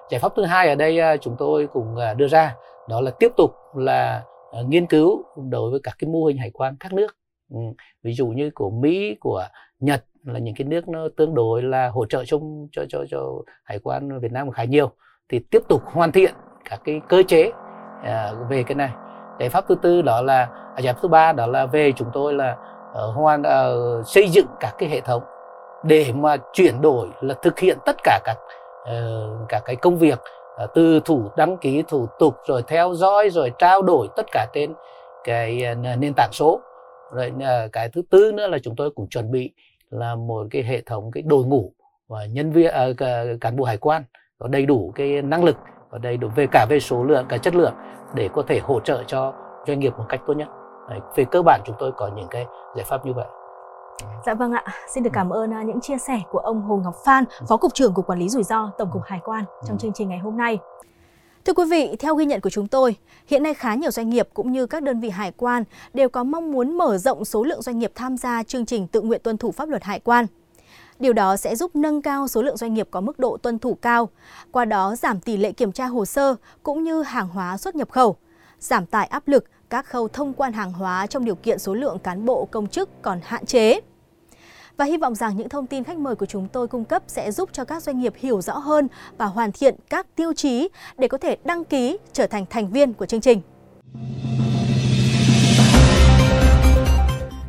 giải 0.10 0.20
pháp 0.20 0.32
thứ 0.36 0.44
hai 0.44 0.70
ở 0.70 0.76
đây 0.76 1.00
à, 1.00 1.18
chúng 1.18 1.36
tôi 1.40 1.68
cũng 1.74 1.96
à, 1.96 2.14
đưa 2.14 2.28
ra 2.28 2.56
đó 2.90 3.02
là 3.02 3.12
tiếp 3.20 3.32
tục 3.38 3.52
là 3.76 4.24
nghiên 4.66 4.86
cứu 4.86 5.24
đối 5.50 5.72
với 5.72 5.80
các 5.84 5.96
cái 6.00 6.10
mô 6.10 6.26
hình 6.26 6.38
hải 6.38 6.52
quan 6.54 6.76
các 6.80 6.94
nước. 6.94 7.16
Ừ. 7.52 7.60
ví 8.04 8.14
dụ 8.14 8.28
như 8.28 8.50
của 8.56 8.70
Mỹ 8.70 9.16
của 9.20 9.44
Nhật 9.80 10.06
là 10.24 10.40
những 10.40 10.56
cái 10.56 10.68
nước 10.68 10.88
nó 10.88 11.08
tương 11.18 11.36
đối 11.36 11.64
là 11.64 11.90
hỗ 11.90 12.06
trợ 12.06 12.26
chung 12.26 12.68
cho 12.72 12.84
cho 12.90 13.04
cho 13.10 13.32
hải 13.64 13.80
quan 13.80 14.20
Việt 14.20 14.32
Nam 14.32 14.52
khá 14.52 14.64
nhiều. 14.64 14.92
Thì 15.30 15.40
tiếp 15.52 15.62
tục 15.70 15.82
hoàn 15.86 16.12
thiện 16.12 16.34
các 16.70 16.82
cái 16.84 17.02
cơ 17.10 17.24
chế 17.28 17.52
về 18.50 18.64
cái 18.64 18.76
này. 18.76 18.92
Giải 19.40 19.50
pháp 19.50 19.66
thứ 19.68 19.76
tư 19.82 20.02
đó 20.02 20.22
là 20.22 20.50
à, 20.76 20.82
giải 20.82 20.94
pháp 20.94 21.00
thứ 21.02 21.08
ba 21.08 21.34
đó 21.34 21.48
là 21.48 21.66
về 21.66 21.92
chúng 21.96 22.10
tôi 22.14 22.34
là 22.34 22.58
uh, 22.92 23.16
hoàn 23.16 23.42
uh, 23.42 24.08
xây 24.08 24.30
dựng 24.30 24.48
các 24.60 24.76
cái 24.78 24.90
hệ 24.90 25.02
thống 25.02 25.24
để 25.84 26.12
mà 26.16 26.38
chuyển 26.54 26.82
đổi 26.82 27.08
là 27.22 27.34
thực 27.42 27.60
hiện 27.60 27.78
tất 27.86 27.96
cả 28.04 28.20
các 28.24 28.38
ờ, 28.86 29.30
cả 29.50 29.60
cái 29.66 29.76
công 29.76 29.98
việc 29.98 30.20
ờ, 30.56 30.68
từ 30.74 31.00
thủ 31.06 31.30
đăng 31.38 31.58
ký 31.58 31.84
thủ 31.88 32.08
tục 32.20 32.36
rồi 32.48 32.64
theo 32.68 32.94
dõi 32.94 33.30
rồi 33.30 33.52
trao 33.58 33.82
đổi 33.82 34.08
tất 34.16 34.26
cả 34.32 34.48
trên 34.54 34.74
cái 35.24 35.64
ờ, 35.64 35.96
nền 35.96 36.14
tảng 36.14 36.32
số 36.32 36.62
rồi 37.12 37.34
cái 37.72 37.90
thứ 37.90 38.02
tư 38.10 38.32
nữa 38.32 38.48
là 38.48 38.58
chúng 38.64 38.76
tôi 38.76 38.92
cũng 38.92 39.10
chuẩn 39.10 39.32
bị 39.32 39.52
là 39.90 40.16
một 40.16 40.48
cái 40.52 40.64
hệ 40.64 40.82
thống 40.82 41.12
cái 41.12 41.24
đội 41.26 41.46
ngũ 41.46 41.72
và 42.08 42.26
nhân 42.26 42.52
viên 42.52 42.74
cán 43.42 43.56
bộ 43.56 43.66
hải 43.66 43.78
quan 43.78 44.04
có 44.40 44.48
đầy 44.48 44.66
đủ 44.66 44.92
cái 44.96 45.22
năng 45.22 45.44
lực 45.44 45.58
và 45.90 45.98
đầy 45.98 46.18
đủ 46.18 46.28
về 46.36 46.48
cả 46.52 46.66
về 46.70 46.80
số 46.80 47.04
lượng 47.04 47.26
cả 47.30 47.38
chất 47.38 47.56
lượng 47.56 47.74
để 48.14 48.30
có 48.34 48.44
thể 48.48 48.60
hỗ 48.60 48.80
trợ 48.80 49.04
cho 49.08 49.34
doanh 49.68 49.80
nghiệp 49.80 49.94
một 49.98 50.06
cách 50.10 50.22
tốt 50.28 50.34
nhất. 50.34 50.48
Đấy, 50.90 51.00
về 51.16 51.26
cơ 51.32 51.42
bản 51.42 51.62
chúng 51.66 51.76
tôi 51.80 51.92
có 51.92 52.10
những 52.16 52.28
cái 52.30 52.46
giải 52.76 52.86
pháp 52.90 53.06
như 53.06 53.14
vậy. 53.14 53.26
Dạ 54.26 54.34
vâng 54.34 54.52
ạ, 54.52 54.64
xin 54.94 55.04
được 55.04 55.10
cảm 55.14 55.30
ơn 55.30 55.54
à, 55.54 55.64
những 55.64 55.82
chia 55.82 55.98
sẻ 55.98 56.22
của 56.32 56.40
ông 56.40 56.62
Hồ 56.62 56.82
Ngọc 56.84 56.96
Phan, 57.06 57.24
Phó 57.48 57.58
Cục 57.58 57.74
trưởng 57.74 57.94
Cục 57.94 58.08
Quản 58.08 58.20
lý 58.20 58.30
Rủi 58.30 58.44
ro 58.44 58.72
Tổng 58.78 58.90
cục 58.94 59.02
Hải 59.06 59.20
quan 59.24 59.46
trong 59.68 59.78
chương 59.78 59.92
trình 59.96 60.10
ngày 60.10 60.20
hôm 60.20 60.38
nay. 60.38 60.60
Thưa 61.46 61.54
quý 61.54 61.64
vị, 61.72 61.96
theo 62.00 62.16
ghi 62.16 62.26
nhận 62.26 62.42
của 62.42 62.50
chúng 62.50 62.68
tôi, 62.68 62.96
hiện 63.28 63.44
nay 63.44 63.54
khá 63.54 63.76
nhiều 63.76 63.92
doanh 63.92 64.10
nghiệp 64.10 64.30
cũng 64.34 64.52
như 64.52 64.66
các 64.66 64.84
đơn 64.84 65.00
vị 65.00 65.10
hải 65.10 65.32
quan 65.32 65.64
đều 65.94 66.10
có 66.10 66.24
mong 66.24 66.52
muốn 66.52 66.78
mở 66.78 66.98
rộng 66.98 67.26
số 67.26 67.44
lượng 67.44 67.62
doanh 67.62 67.80
nghiệp 67.80 67.92
tham 67.96 68.18
gia 68.18 68.44
chương 68.44 68.66
trình 68.66 68.88
tự 68.88 69.02
nguyện 69.02 69.22
tuân 69.24 69.38
thủ 69.38 69.52
pháp 69.52 69.70
luật 69.70 69.84
hải 69.84 70.00
quan. 70.00 70.26
Điều 71.00 71.14
đó 71.14 71.38
sẽ 71.38 71.56
giúp 71.56 71.76
nâng 71.76 72.02
cao 72.02 72.28
số 72.28 72.42
lượng 72.42 72.58
doanh 72.58 72.74
nghiệp 72.74 72.88
có 72.92 73.02
mức 73.02 73.20
độ 73.20 73.38
tuân 73.38 73.60
thủ 73.60 73.78
cao, 73.82 74.10
qua 74.52 74.66
đó 74.66 74.96
giảm 74.96 75.20
tỷ 75.20 75.38
lệ 75.38 75.52
kiểm 75.52 75.72
tra 75.72 75.86
hồ 75.86 76.06
sơ 76.06 76.36
cũng 76.64 76.84
như 76.84 77.02
hàng 77.02 77.28
hóa 77.28 77.58
xuất 77.58 77.76
nhập 77.76 77.92
khẩu, 77.92 78.16
giảm 78.60 78.86
tải 78.86 79.08
áp 79.08 79.28
lực 79.28 79.46
các 79.70 79.86
khâu 79.86 80.08
thông 80.08 80.34
quan 80.34 80.54
hàng 80.54 80.74
hóa 80.74 81.08
trong 81.08 81.26
điều 81.26 81.36
kiện 81.36 81.60
số 81.60 81.74
lượng 81.74 82.00
cán 82.00 82.26
bộ, 82.26 82.48
công 82.52 82.68
chức 82.68 83.02
còn 83.02 83.20
hạn 83.24 83.46
chế. 83.46 83.80
Và 84.78 84.86
hy 84.86 84.98
vọng 84.98 85.16
rằng 85.16 85.38
những 85.38 85.50
thông 85.50 85.68
tin 85.68 85.84
khách 85.84 85.98
mời 85.98 86.16
của 86.16 86.26
chúng 86.26 86.48
tôi 86.48 86.68
cung 86.68 86.86
cấp 86.86 87.04
sẽ 87.08 87.32
giúp 87.32 87.50
cho 87.54 87.66
các 87.66 87.84
doanh 87.84 88.00
nghiệp 88.00 88.14
hiểu 88.18 88.42
rõ 88.42 88.58
hơn 88.58 88.88
và 89.18 89.26
hoàn 89.26 89.52
thiện 89.52 89.76
các 89.90 90.16
tiêu 90.16 90.34
chí 90.34 90.70
để 90.98 91.08
có 91.08 91.18
thể 91.18 91.38
đăng 91.46 91.64
ký 91.64 91.98
trở 92.14 92.28
thành 92.28 92.46
thành 92.50 92.72
viên 92.72 92.94
của 92.94 93.06
chương 93.06 93.22
trình. 93.22 93.42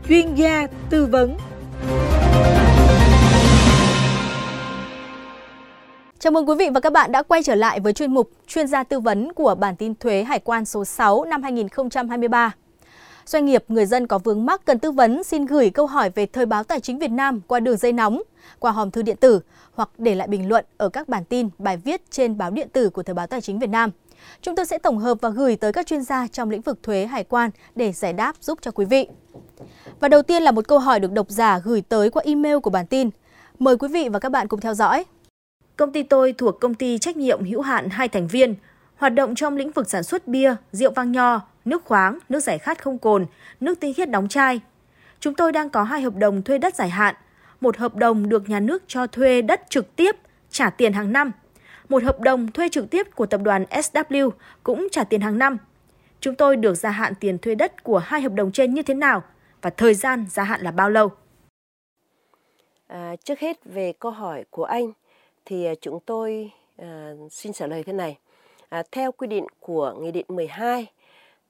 Chuyên 0.08 0.34
gia 0.34 0.66
tư 0.90 1.06
vấn 1.06 1.36
Chào 6.20 6.30
mừng 6.30 6.48
quý 6.48 6.54
vị 6.58 6.68
và 6.74 6.80
các 6.80 6.92
bạn 6.92 7.12
đã 7.12 7.22
quay 7.22 7.42
trở 7.42 7.54
lại 7.54 7.80
với 7.80 7.92
chuyên 7.92 8.14
mục 8.14 8.30
chuyên 8.46 8.66
gia 8.66 8.84
tư 8.84 9.00
vấn 9.00 9.32
của 9.32 9.54
bản 9.54 9.76
tin 9.76 9.94
thuế 9.94 10.22
hải 10.22 10.38
quan 10.38 10.64
số 10.64 10.84
6 10.84 11.24
năm 11.24 11.42
2023. 11.42 12.54
Doanh 13.26 13.46
nghiệp, 13.46 13.64
người 13.68 13.86
dân 13.86 14.06
có 14.06 14.18
vướng 14.18 14.46
mắc 14.46 14.64
cần 14.64 14.78
tư 14.78 14.90
vấn 14.90 15.24
xin 15.24 15.46
gửi 15.46 15.70
câu 15.70 15.86
hỏi 15.86 16.10
về 16.10 16.26
Thời 16.26 16.46
báo 16.46 16.64
Tài 16.64 16.80
chính 16.80 16.98
Việt 16.98 17.10
Nam 17.10 17.40
qua 17.46 17.60
đường 17.60 17.76
dây 17.76 17.92
nóng, 17.92 18.22
qua 18.58 18.72
hòm 18.72 18.90
thư 18.90 19.02
điện 19.02 19.16
tử 19.16 19.40
hoặc 19.74 19.90
để 19.98 20.14
lại 20.14 20.28
bình 20.28 20.48
luận 20.48 20.64
ở 20.76 20.88
các 20.88 21.08
bản 21.08 21.24
tin, 21.24 21.48
bài 21.58 21.76
viết 21.76 22.10
trên 22.10 22.38
báo 22.38 22.50
điện 22.50 22.68
tử 22.72 22.90
của 22.90 23.02
Thời 23.02 23.14
báo 23.14 23.26
Tài 23.26 23.40
chính 23.40 23.58
Việt 23.58 23.70
Nam. 23.70 23.90
Chúng 24.42 24.56
tôi 24.56 24.66
sẽ 24.66 24.78
tổng 24.78 24.98
hợp 24.98 25.18
và 25.20 25.28
gửi 25.28 25.56
tới 25.56 25.72
các 25.72 25.86
chuyên 25.86 26.02
gia 26.02 26.26
trong 26.26 26.50
lĩnh 26.50 26.62
vực 26.62 26.82
thuế 26.82 27.06
hải 27.06 27.24
quan 27.24 27.50
để 27.74 27.92
giải 27.92 28.12
đáp 28.12 28.36
giúp 28.40 28.58
cho 28.62 28.70
quý 28.70 28.84
vị. 28.84 29.06
Và 30.00 30.08
đầu 30.08 30.22
tiên 30.22 30.42
là 30.42 30.50
một 30.50 30.68
câu 30.68 30.78
hỏi 30.78 31.00
được 31.00 31.12
độc 31.12 31.30
giả 31.30 31.58
gửi 31.64 31.80
tới 31.80 32.10
qua 32.10 32.22
email 32.26 32.58
của 32.58 32.70
bản 32.70 32.86
tin. 32.86 33.10
Mời 33.58 33.76
quý 33.76 33.88
vị 33.88 34.08
và 34.08 34.18
các 34.18 34.32
bạn 34.32 34.48
cùng 34.48 34.60
theo 34.60 34.74
dõi. 34.74 35.04
Công 35.78 35.92
ty 35.92 36.02
tôi 36.02 36.32
thuộc 36.32 36.60
công 36.60 36.74
ty 36.74 36.98
trách 36.98 37.16
nhiệm 37.16 37.44
hữu 37.44 37.60
hạn 37.60 37.88
hai 37.90 38.08
thành 38.08 38.26
viên, 38.26 38.54
hoạt 38.96 39.14
động 39.14 39.34
trong 39.34 39.56
lĩnh 39.56 39.70
vực 39.70 39.90
sản 39.90 40.02
xuất 40.02 40.28
bia, 40.28 40.54
rượu 40.72 40.90
vang 40.90 41.12
nho, 41.12 41.40
nước 41.64 41.84
khoáng, 41.84 42.18
nước 42.28 42.40
giải 42.40 42.58
khát 42.58 42.82
không 42.82 42.98
cồn, 42.98 43.26
nước 43.60 43.80
tinh 43.80 43.94
khiết 43.94 44.10
đóng 44.10 44.28
chai. 44.28 44.60
Chúng 45.20 45.34
tôi 45.34 45.52
đang 45.52 45.70
có 45.70 45.82
hai 45.82 46.00
hợp 46.02 46.16
đồng 46.16 46.42
thuê 46.42 46.58
đất 46.58 46.74
dài 46.74 46.88
hạn. 46.88 47.14
Một 47.60 47.76
hợp 47.76 47.96
đồng 47.96 48.28
được 48.28 48.48
nhà 48.48 48.60
nước 48.60 48.82
cho 48.86 49.06
thuê 49.06 49.42
đất 49.42 49.62
trực 49.68 49.96
tiếp, 49.96 50.16
trả 50.50 50.70
tiền 50.70 50.92
hàng 50.92 51.12
năm. 51.12 51.32
Một 51.88 52.02
hợp 52.02 52.20
đồng 52.20 52.52
thuê 52.52 52.68
trực 52.68 52.90
tiếp 52.90 53.06
của 53.14 53.26
tập 53.26 53.40
đoàn 53.44 53.64
SW 53.70 54.30
cũng 54.62 54.88
trả 54.92 55.04
tiền 55.04 55.20
hàng 55.20 55.38
năm. 55.38 55.58
Chúng 56.20 56.34
tôi 56.34 56.56
được 56.56 56.74
gia 56.74 56.90
hạn 56.90 57.12
tiền 57.20 57.38
thuê 57.38 57.54
đất 57.54 57.82
của 57.82 57.98
hai 57.98 58.20
hợp 58.20 58.32
đồng 58.32 58.52
trên 58.52 58.74
như 58.74 58.82
thế 58.82 58.94
nào 58.94 59.22
và 59.62 59.70
thời 59.70 59.94
gian 59.94 60.26
gia 60.30 60.42
hạn 60.42 60.60
là 60.60 60.70
bao 60.70 60.90
lâu? 60.90 61.10
À, 62.86 63.16
trước 63.24 63.38
hết 63.38 63.64
về 63.64 63.92
câu 63.98 64.12
hỏi 64.12 64.44
của 64.50 64.64
anh 64.64 64.92
thì 65.48 65.64
à, 65.64 65.74
chúng 65.80 66.00
tôi 66.00 66.50
à, 66.76 67.12
xin 67.30 67.52
trả 67.52 67.66
lời 67.66 67.82
thế 67.82 67.92
này. 67.92 68.18
À, 68.68 68.82
theo 68.92 69.12
quy 69.12 69.26
định 69.26 69.46
của 69.60 69.94
Nghị 70.00 70.10
định 70.10 70.26
12 70.28 70.86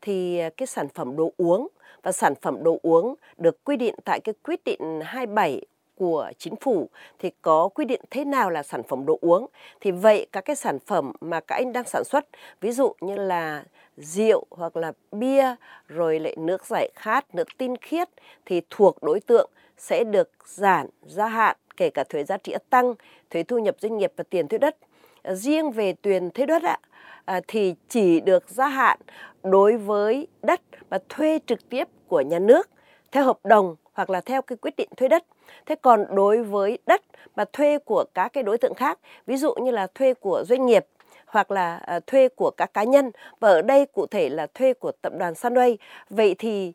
thì 0.00 0.38
à, 0.38 0.50
cái 0.56 0.66
sản 0.66 0.88
phẩm 0.88 1.16
đồ 1.16 1.32
uống 1.36 1.68
và 2.02 2.12
sản 2.12 2.34
phẩm 2.42 2.62
đồ 2.62 2.78
uống 2.82 3.14
được 3.38 3.64
quy 3.64 3.76
định 3.76 3.94
tại 4.04 4.20
cái 4.20 4.34
quyết 4.42 4.60
định 4.64 5.00
27 5.04 5.62
của 5.96 6.30
chính 6.38 6.56
phủ 6.56 6.88
thì 7.18 7.30
có 7.42 7.68
quy 7.68 7.84
định 7.84 8.00
thế 8.10 8.24
nào 8.24 8.50
là 8.50 8.62
sản 8.62 8.82
phẩm 8.82 9.06
đồ 9.06 9.18
uống 9.20 9.46
thì 9.80 9.90
vậy 9.90 10.26
các 10.32 10.40
cái 10.40 10.56
sản 10.56 10.78
phẩm 10.78 11.12
mà 11.20 11.40
các 11.40 11.54
anh 11.54 11.72
đang 11.72 11.84
sản 11.84 12.04
xuất 12.04 12.26
ví 12.60 12.72
dụ 12.72 12.92
như 13.00 13.14
là 13.14 13.64
rượu 13.96 14.44
hoặc 14.50 14.76
là 14.76 14.92
bia 15.12 15.54
rồi 15.88 16.20
lại 16.20 16.36
nước 16.38 16.66
giải 16.66 16.90
khát 16.94 17.34
nước 17.34 17.48
tinh 17.58 17.76
khiết 17.80 18.08
thì 18.46 18.62
thuộc 18.70 19.02
đối 19.02 19.20
tượng 19.20 19.50
sẽ 19.76 20.04
được 20.04 20.30
giảm 20.44 20.86
gia 21.06 21.26
hạn 21.26 21.56
kể 21.78 21.90
cả 21.90 22.04
thuế 22.04 22.24
giá 22.24 22.36
trị 22.36 22.54
tăng 22.70 22.94
thuế 23.30 23.42
thu 23.42 23.58
nhập 23.58 23.76
doanh 23.80 23.98
nghiệp 23.98 24.12
và 24.16 24.24
tiền 24.30 24.48
thuế 24.48 24.58
đất 24.58 24.76
riêng 25.24 25.70
về 25.70 25.92
tiền 25.92 26.30
thuế 26.30 26.46
đất 26.46 26.62
ạ 26.62 26.78
à, 27.24 27.40
thì 27.48 27.74
chỉ 27.88 28.20
được 28.20 28.44
gia 28.48 28.68
hạn 28.68 28.98
đối 29.42 29.76
với 29.76 30.26
đất 30.42 30.60
mà 30.90 30.98
thuê 31.08 31.38
trực 31.46 31.68
tiếp 31.68 31.88
của 32.06 32.20
nhà 32.20 32.38
nước 32.38 32.70
theo 33.12 33.24
hợp 33.24 33.38
đồng 33.44 33.76
hoặc 33.92 34.10
là 34.10 34.20
theo 34.20 34.42
cái 34.42 34.56
quyết 34.56 34.76
định 34.76 34.88
thuê 34.96 35.08
đất. 35.08 35.24
Thế 35.66 35.74
còn 35.74 36.04
đối 36.10 36.42
với 36.42 36.78
đất 36.86 37.02
mà 37.36 37.44
thuê 37.52 37.78
của 37.78 38.04
các 38.14 38.28
cái 38.28 38.42
đối 38.42 38.58
tượng 38.58 38.74
khác, 38.74 38.98
ví 39.26 39.36
dụ 39.36 39.54
như 39.54 39.70
là 39.70 39.86
thuê 39.94 40.14
của 40.14 40.44
doanh 40.48 40.66
nghiệp 40.66 40.86
hoặc 41.26 41.50
là 41.50 41.76
à, 41.76 42.00
thuê 42.06 42.28
của 42.28 42.50
các 42.56 42.74
cá 42.74 42.84
nhân 42.84 43.10
và 43.40 43.48
ở 43.48 43.62
đây 43.62 43.86
cụ 43.86 44.06
thể 44.06 44.28
là 44.28 44.46
thuê 44.54 44.72
của 44.72 44.92
tập 45.02 45.12
đoàn 45.18 45.32
Sunway. 45.32 45.76
Vậy 46.10 46.34
thì 46.38 46.72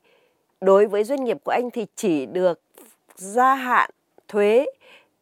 đối 0.62 0.86
với 0.86 1.04
doanh 1.04 1.24
nghiệp 1.24 1.38
của 1.44 1.52
anh 1.52 1.72
thì 1.72 1.86
chỉ 1.96 2.26
được 2.26 2.60
gia 3.16 3.56
hạn 3.56 3.90
thuế 4.34 4.66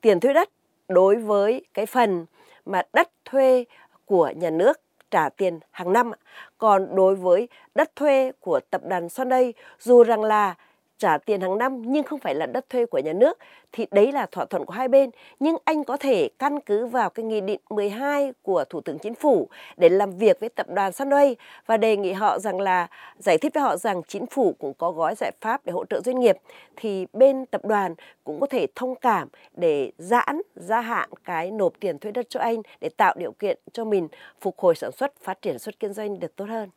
tiền 0.02 0.20
thuế 0.20 0.34
đất 0.34 0.50
đối 0.88 1.16
với 1.16 1.66
cái 1.74 1.86
phần 1.86 2.26
mà 2.66 2.82
đất 2.94 3.10
thuê 3.26 3.66
của 4.06 4.34
nhà 4.36 4.50
nước 4.50 4.82
trả 5.12 5.30
tiền 5.30 5.60
hàng 5.72 5.94
năm. 5.94 6.12
Còn 6.58 6.96
đối 6.96 7.16
với 7.16 7.48
đất 7.76 7.96
thuê 7.96 8.32
của 8.40 8.60
tập 8.70 8.82
đoàn 8.84 9.10
Sunday, 9.10 9.54
dù 9.80 10.04
rằng 10.04 10.24
là 10.24 10.56
trả 11.02 11.18
tiền 11.18 11.42
hàng 11.42 11.58
năm 11.58 11.82
nhưng 11.86 12.04
không 12.04 12.20
phải 12.20 12.36
là 12.36 12.46
đất 12.46 12.70
thuê 12.70 12.86
của 12.86 13.00
nhà 13.00 13.14
nước 13.14 13.38
thì 13.72 13.86
đấy 13.92 14.12
là 14.12 14.26
thỏa 14.26 14.46
thuận 14.46 14.66
của 14.66 14.74
hai 14.74 14.88
bên 14.88 15.10
nhưng 15.40 15.58
anh 15.66 15.84
có 15.84 15.98
thể 15.98 16.30
căn 16.40 16.60
cứ 16.60 16.86
vào 16.86 17.10
cái 17.10 17.26
nghị 17.26 17.42
định 17.42 17.60
12 17.70 18.34
của 18.42 18.64
Thủ 18.70 18.82
tướng 18.82 19.00
Chính 19.00 19.16
phủ 19.16 19.50
để 19.78 19.90
làm 19.90 20.18
việc 20.18 20.40
với 20.40 20.50
tập 20.50 20.68
đoàn 20.70 20.92
Sunway 20.92 21.36
và 21.66 21.78
đề 21.78 21.98
nghị 21.98 22.12
họ 22.12 22.40
rằng 22.40 22.62
là 22.62 22.88
giải 23.20 23.38
thích 23.38 23.54
với 23.54 23.64
họ 23.64 23.78
rằng 23.78 24.02
chính 24.08 24.26
phủ 24.26 24.56
cũng 24.60 24.74
có 24.74 24.92
gói 24.92 25.16
giải 25.16 25.32
pháp 25.42 25.66
để 25.66 25.74
hỗ 25.74 25.86
trợ 25.86 26.02
doanh 26.06 26.20
nghiệp 26.20 26.38
thì 26.76 27.06
bên 27.14 27.46
tập 27.46 27.66
đoàn 27.66 27.96
cũng 28.24 28.40
có 28.40 28.48
thể 28.48 28.68
thông 28.76 28.96
cảm 28.96 29.28
để 29.56 29.92
giãn 29.98 30.42
gia 30.56 30.82
hạn 30.82 31.10
cái 31.24 31.52
nộp 31.52 31.74
tiền 31.80 32.00
thuê 32.00 32.12
đất 32.12 32.26
cho 32.30 32.40
anh 32.40 32.62
để 32.82 32.90
tạo 32.98 33.16
điều 33.18 33.32
kiện 33.32 33.58
cho 33.74 33.86
mình 33.86 34.08
phục 34.42 34.60
hồi 34.60 34.76
sản 34.76 34.92
xuất, 34.92 35.14
phát 35.22 35.42
triển 35.42 35.60
xuất 35.60 35.80
kinh 35.80 35.94
doanh 35.94 36.20
được 36.20 36.36
tốt 36.36 36.46
hơn. 36.50 36.70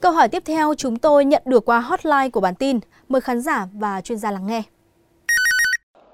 Câu 0.00 0.12
hỏi 0.12 0.28
tiếp 0.28 0.42
theo 0.46 0.74
chúng 0.74 0.96
tôi 0.96 1.24
nhận 1.24 1.42
được 1.44 1.64
qua 1.64 1.80
hotline 1.80 2.30
của 2.32 2.40
bản 2.40 2.54
tin. 2.54 2.80
Mời 3.08 3.20
khán 3.20 3.40
giả 3.40 3.66
và 3.72 4.00
chuyên 4.00 4.18
gia 4.18 4.30
lắng 4.30 4.46
nghe. 4.46 4.62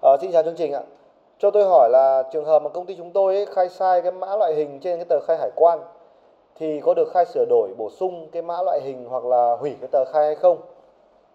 À, 0.03 0.11
xin 0.21 0.33
chào 0.33 0.43
chương 0.43 0.55
trình 0.57 0.73
ạ. 0.73 0.81
Cho 1.39 1.51
tôi 1.51 1.65
hỏi 1.65 1.91
là 1.93 2.23
trường 2.33 2.45
hợp 2.45 2.63
mà 2.63 2.69
công 2.69 2.87
ty 2.87 2.95
chúng 2.97 3.13
tôi 3.13 3.35
ấy, 3.35 3.47
khai 3.55 3.69
sai 3.69 4.03
cái 4.03 4.13
mã 4.13 4.37
loại 4.37 4.55
hình 4.55 4.81
trên 4.81 4.99
cái 4.99 5.05
tờ 5.09 5.21
khai 5.27 5.37
hải 5.39 5.51
quan 5.57 5.79
thì 6.59 6.81
có 6.81 6.95
được 6.95 7.09
khai 7.15 7.25
sửa 7.35 7.45
đổi 7.49 7.75
bổ 7.79 7.91
sung 7.91 8.29
cái 8.33 8.43
mã 8.43 8.63
loại 8.65 8.81
hình 8.85 9.05
hoặc 9.05 9.25
là 9.25 9.57
hủy 9.61 9.77
cái 9.81 9.89
tờ 9.93 10.05
khai 10.13 10.27
hay 10.27 10.35
không? 10.35 10.61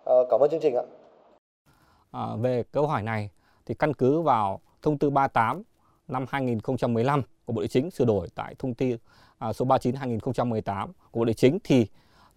À, 0.06 0.16
cảm 0.30 0.40
ơn 0.40 0.50
chương 0.50 0.62
trình 0.62 0.76
ạ. 0.76 0.84
À, 2.12 2.28
về 2.42 2.64
câu 2.72 2.88
hỏi 2.88 3.04
này 3.04 3.30
thì 3.66 3.74
căn 3.74 3.94
cứ 3.94 4.22
vào 4.22 4.60
thông 4.82 4.98
tư 4.98 5.10
38 5.10 5.64
năm 6.08 6.26
2015 6.30 7.22
của 7.46 7.54
Bộ 7.54 7.62
Nội 7.62 7.68
chính 7.68 7.92
sửa 7.92 8.06
đổi 8.06 8.28
tại 8.36 8.56
thông 8.60 8.74
tư 8.74 8.98
à, 9.40 9.54
số 9.54 9.66
39 9.66 9.96
2018 9.96 10.94
của 11.12 11.20
Bộ 11.20 11.26
Nội 11.26 11.34
chính 11.34 11.58
thì 11.64 11.88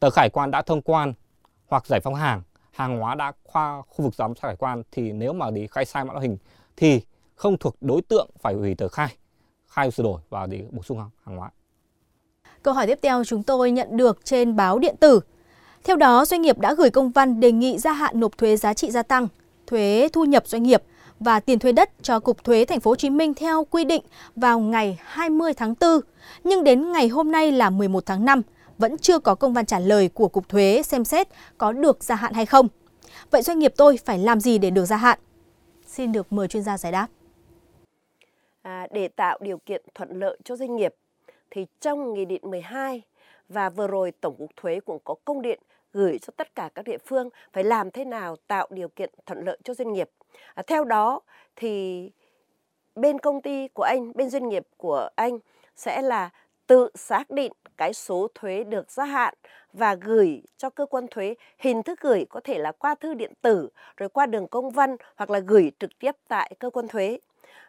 tờ 0.01 0.11
khải 0.11 0.31
quan 0.31 0.51
đã 0.51 0.63
thông 0.63 0.83
quan 0.83 1.13
hoặc 1.67 1.87
giải 1.87 2.01
phóng 2.01 2.15
hàng, 2.15 2.43
hàng 2.71 3.01
hóa 3.01 3.15
đã 3.15 3.33
qua 3.43 3.83
khu 3.89 4.05
vực 4.05 4.15
giám 4.15 4.35
sát 4.35 4.49
hải 4.49 4.57
quan 4.57 4.83
thì 4.93 5.13
nếu 5.13 5.33
mà 5.33 5.51
đi 5.51 5.67
khai 5.67 5.85
sai 5.85 6.05
mã 6.05 6.13
loại 6.13 6.27
hình 6.27 6.37
thì 6.77 7.01
không 7.35 7.59
thuộc 7.59 7.77
đối 7.81 8.03
tượng 8.03 8.31
phải 8.41 8.55
hủy 8.55 8.75
tờ 8.75 8.89
khai, 8.89 9.17
khai 9.69 9.91
sửa 9.91 10.03
đổi 10.03 10.21
và 10.31 10.47
để 10.47 10.65
bổ 10.71 10.83
sung 10.83 10.99
hàng, 10.99 11.11
hàng 11.25 11.37
hóa. 11.37 11.51
Câu 12.63 12.75
hỏi 12.75 12.87
tiếp 12.87 12.99
theo 13.03 13.25
chúng 13.25 13.43
tôi 13.43 13.71
nhận 13.71 13.97
được 13.97 14.25
trên 14.25 14.57
báo 14.57 14.79
điện 14.79 14.97
tử. 15.01 15.21
Theo 15.85 15.97
đó, 15.97 16.25
doanh 16.25 16.43
nghiệp 16.43 16.59
đã 16.59 16.75
gửi 16.75 16.91
công 16.91 17.11
văn 17.11 17.41
đề 17.41 17.53
nghị 17.53 17.79
gia 17.79 17.93
hạn 17.93 18.21
nộp 18.21 18.39
thuế 18.39 18.57
giá 18.57 18.75
trị 18.75 18.91
gia 18.91 19.03
tăng, 19.03 19.29
thuế 19.67 20.09
thu 20.13 20.25
nhập 20.25 20.47
doanh 20.47 20.63
nghiệp 20.63 20.83
và 21.21 21.41
tiền 21.41 21.59
thuê 21.59 21.73
đất 21.73 21.91
cho 22.03 22.21
Cục 22.21 22.45
Thuế 22.45 22.65
Thành 22.65 22.81
phố 22.81 22.91
Hồ 22.91 22.97
Chí 22.97 23.11
Minh 23.11 23.35
theo 23.35 23.65
quy 23.65 23.85
định 23.85 24.03
vào 24.37 24.61
ngày 24.61 24.99
20 25.03 25.55
tháng 25.55 25.75
4, 25.81 26.01
nhưng 26.45 26.65
đến 26.65 26.93
ngày 26.93 27.09
hôm 27.09 27.33
nay 27.33 27.53
là 27.53 27.71
11 27.71 28.07
tháng 28.07 28.25
5 28.25 28.43
vẫn 28.79 28.99
chưa 28.99 29.19
có 29.19 29.35
công 29.35 29.53
văn 29.53 29.67
trả 29.67 29.79
lời 29.79 30.09
của 30.09 30.29
Cục 30.29 30.49
Thuế 30.49 30.83
xem 30.83 31.05
xét 31.05 31.29
có 31.59 31.73
được 31.73 32.05
gia 32.05 32.15
hạn 32.15 32.33
hay 32.33 32.47
không. 32.47 32.69
Vậy 33.31 33.43
doanh 33.43 33.59
nghiệp 33.59 33.75
tôi 33.77 33.97
phải 34.05 34.19
làm 34.19 34.41
gì 34.41 34.59
để 34.59 34.71
được 34.71 34.85
gia 34.85 34.97
hạn? 34.97 35.19
Xin 35.87 36.13
được 36.13 36.33
mời 36.33 36.49
chuyên 36.49 36.63
gia 36.63 36.79
giải 36.79 36.93
đáp. 36.93 37.09
À, 38.63 38.87
để 38.91 39.09
tạo 39.09 39.39
điều 39.41 39.59
kiện 39.59 39.83
thuận 39.95 40.21
lợi 40.21 40.39
cho 40.45 40.57
doanh 40.57 40.77
nghiệp, 40.77 40.95
thì 41.51 41.67
trong 41.81 42.15
Nghị 42.15 42.25
định 42.25 42.41
12 42.43 43.03
và 43.49 43.71
vừa 43.71 43.87
rồi 43.87 44.13
Tổng 44.21 44.37
cục 44.39 44.51
Thuế 44.57 44.81
cũng 44.81 44.99
có 45.05 45.15
công 45.25 45.43
điện 45.43 45.61
gửi 45.93 46.19
cho 46.19 46.31
tất 46.37 46.55
cả 46.55 46.71
các 46.75 46.85
địa 46.85 46.99
phương 47.07 47.29
phải 47.53 47.65
làm 47.65 47.91
thế 47.91 48.05
nào 48.05 48.37
tạo 48.47 48.67
điều 48.71 48.89
kiện 48.89 49.11
thuận 49.27 49.45
lợi 49.45 49.59
cho 49.65 49.75
doanh 49.75 49.93
nghiệp. 49.93 50.11
À, 50.55 50.63
theo 50.67 50.85
đó 50.85 51.21
thì 51.57 52.11
bên 52.95 53.19
công 53.19 53.43
ty 53.43 53.69
của 53.69 53.83
anh, 53.83 54.13
bên 54.15 54.31
doanh 54.31 54.49
nghiệp 54.49 54.67
của 54.77 55.09
anh 55.17 55.39
sẽ 55.77 56.03
là 56.03 56.31
tự 56.67 56.91
xác 56.95 57.31
định 57.31 57.53
cái 57.77 57.95
số 57.95 58.29
thuế 58.35 58.65
được 58.65 58.91
gia 58.91 59.05
hạn 59.05 59.35
và 59.73 59.95
gửi 59.95 60.43
cho 60.57 60.71
cơ 60.71 60.87
quan 60.87 61.07
thuế. 61.11 61.35
Hình 61.59 61.83
thức 61.83 62.01
gửi 62.01 62.27
có 62.31 62.41
thể 62.45 62.59
là 62.59 62.73
qua 62.73 62.95
thư 62.95 63.15
điện 63.15 63.33
tử, 63.43 63.69
rồi 63.97 64.09
qua 64.09 64.27
đường 64.27 64.49
công 64.49 64.71
văn 64.71 64.97
hoặc 65.17 65.31
là 65.31 65.39
gửi 65.39 65.73
trực 65.79 65.99
tiếp 65.99 66.17
tại 66.29 66.55
cơ 66.59 66.71
quan 66.71 66.89
thuế. 66.89 67.19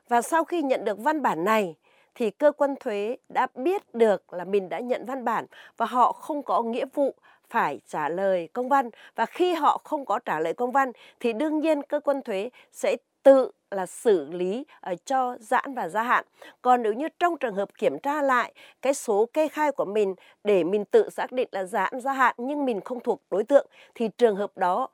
Và 0.07 0.21
sau 0.21 0.43
khi 0.43 0.61
nhận 0.61 0.85
được 0.85 0.99
văn 0.99 1.21
bản 1.21 1.43
này, 1.43 1.75
thì 2.15 2.31
cơ 2.31 2.51
quan 2.51 2.75
thuế 2.79 3.17
đã 3.29 3.47
biết 3.55 3.95
được 3.95 4.33
là 4.33 4.43
mình 4.43 4.69
đã 4.69 4.79
nhận 4.79 5.05
văn 5.05 5.25
bản 5.25 5.45
và 5.77 5.85
họ 5.85 6.11
không 6.11 6.43
có 6.43 6.61
nghĩa 6.61 6.85
vụ 6.93 7.15
phải 7.49 7.79
trả 7.87 8.09
lời 8.09 8.49
công 8.53 8.69
văn. 8.69 8.89
Và 9.15 9.25
khi 9.25 9.53
họ 9.53 9.77
không 9.83 10.05
có 10.05 10.19
trả 10.19 10.39
lời 10.39 10.53
công 10.53 10.71
văn, 10.71 10.91
thì 11.19 11.33
đương 11.33 11.59
nhiên 11.59 11.81
cơ 11.81 11.99
quan 11.99 12.21
thuế 12.21 12.49
sẽ 12.71 12.97
tự 13.25 13.51
là 13.71 13.85
xử 13.87 14.25
lý 14.31 14.65
uh, 14.93 14.99
cho 15.05 15.37
giãn 15.39 15.75
và 15.75 15.89
gia 15.89 16.03
hạn. 16.03 16.25
Còn 16.61 16.83
nếu 16.83 16.93
như 16.93 17.07
trong 17.19 17.37
trường 17.37 17.55
hợp 17.55 17.69
kiểm 17.79 17.99
tra 17.99 18.21
lại 18.21 18.53
cái 18.81 18.93
số 18.93 19.27
kê 19.33 19.47
khai 19.47 19.71
của 19.71 19.85
mình 19.85 20.15
để 20.43 20.63
mình 20.63 20.85
tự 20.85 21.09
xác 21.09 21.31
định 21.31 21.49
là 21.51 21.65
giãn 21.65 22.01
gia 22.01 22.13
hạn 22.13 22.35
nhưng 22.39 22.65
mình 22.65 22.81
không 22.81 23.01
thuộc 23.01 23.21
đối 23.31 23.43
tượng 23.43 23.67
thì 23.95 24.09
trường 24.17 24.35
hợp 24.35 24.57
đó 24.57 24.89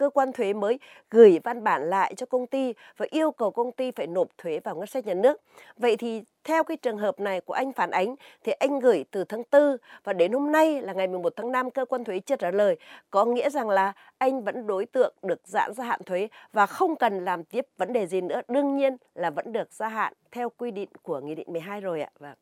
cơ 0.00 0.10
quan 0.10 0.32
thuế 0.32 0.52
mới 0.52 0.78
gửi 1.10 1.38
văn 1.44 1.64
bản 1.64 1.90
lại 1.90 2.14
cho 2.14 2.26
công 2.26 2.46
ty 2.46 2.74
và 2.96 3.06
yêu 3.10 3.30
cầu 3.30 3.50
công 3.50 3.72
ty 3.72 3.90
phải 3.90 4.06
nộp 4.06 4.28
thuế 4.38 4.60
vào 4.64 4.76
ngân 4.76 4.86
sách 4.86 5.06
nhà 5.06 5.14
nước. 5.14 5.40
Vậy 5.76 5.96
thì 5.96 6.22
theo 6.44 6.64
cái 6.64 6.76
trường 6.76 6.98
hợp 6.98 7.20
này 7.20 7.40
của 7.40 7.52
anh 7.52 7.72
phản 7.72 7.90
ánh 7.90 8.14
thì 8.44 8.52
anh 8.52 8.78
gửi 8.78 9.04
từ 9.10 9.24
tháng 9.24 9.42
4 9.52 9.76
và 10.04 10.12
đến 10.12 10.32
hôm 10.32 10.52
nay 10.52 10.82
là 10.82 10.92
ngày 10.92 11.06
11 11.06 11.32
tháng 11.36 11.52
5 11.52 11.70
cơ 11.70 11.84
quan 11.84 12.04
thuế 12.04 12.18
chưa 12.18 12.36
trả 12.36 12.50
lời 12.50 12.76
có 13.10 13.24
nghĩa 13.24 13.50
rằng 13.50 13.68
là 13.68 13.92
anh 14.18 14.44
vẫn 14.44 14.66
đối 14.66 14.86
tượng 14.86 15.14
được 15.22 15.40
giãn 15.44 15.72
gia 15.74 15.84
hạn 15.84 16.00
thuế 16.06 16.28
và 16.52 16.66
không 16.66 16.96
cần 16.96 17.24
làm 17.24 17.44
tiếp 17.44 17.66
vấn 17.78 17.92
đề 17.92 18.06
gì 18.06 18.20
nữa 18.20 18.40
đương 18.48 18.76
nhiên 18.76 18.96
là 19.14 19.30
vẫn 19.30 19.52
được 19.52 19.72
gia 19.72 19.88
hạn 19.88 20.12
theo 20.32 20.50
quy 20.50 20.70
định 20.70 20.88
của 21.02 21.20
nghị 21.20 21.34
định 21.34 21.52
12 21.52 21.80
rồi 21.80 22.00
ạ. 22.00 22.10
Vâng. 22.18 22.34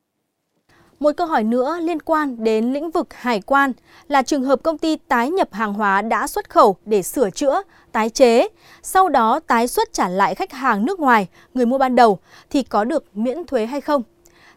Một 1.01 1.11
câu 1.17 1.27
hỏi 1.27 1.45
nữa 1.45 1.79
liên 1.81 2.03
quan 2.03 2.45
đến 2.45 2.73
lĩnh 2.73 2.91
vực 2.91 3.15
hải 3.15 3.41
quan 3.41 3.73
là 4.09 4.23
trường 4.23 4.45
hợp 4.45 4.61
công 4.63 4.79
ty 4.79 4.97
tái 4.97 5.31
nhập 5.31 5.49
hàng 5.53 5.75
hóa 5.75 6.03
đã 6.03 6.27
xuất 6.27 6.51
khẩu 6.51 6.77
để 6.85 7.03
sửa 7.03 7.31
chữa, 7.31 7.63
tái 7.93 8.11
chế, 8.11 8.49
sau 8.83 9.09
đó 9.09 9.41
tái 9.47 9.69
xuất 9.69 9.93
trả 9.93 10.09
lại 10.09 10.35
khách 10.35 10.53
hàng 10.53 10.85
nước 10.85 11.01
ngoài, 11.01 11.29
người 11.55 11.67
mua 11.67 11.79
ban 11.79 11.97
đầu 11.97 12.19
thì 12.51 12.63
có 12.63 12.85
được 12.85 13.05
miễn 13.15 13.47
thuế 13.47 13.67
hay 13.67 13.81
không? 13.81 14.03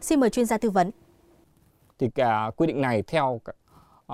Xin 0.01 0.19
mời 0.19 0.29
chuyên 0.29 0.45
gia 0.45 0.57
tư 0.57 0.69
vấn. 0.69 0.91
Thì 1.99 2.09
cả 2.15 2.51
quy 2.55 2.67
định 2.67 2.81
này 2.81 3.01
theo 3.01 3.39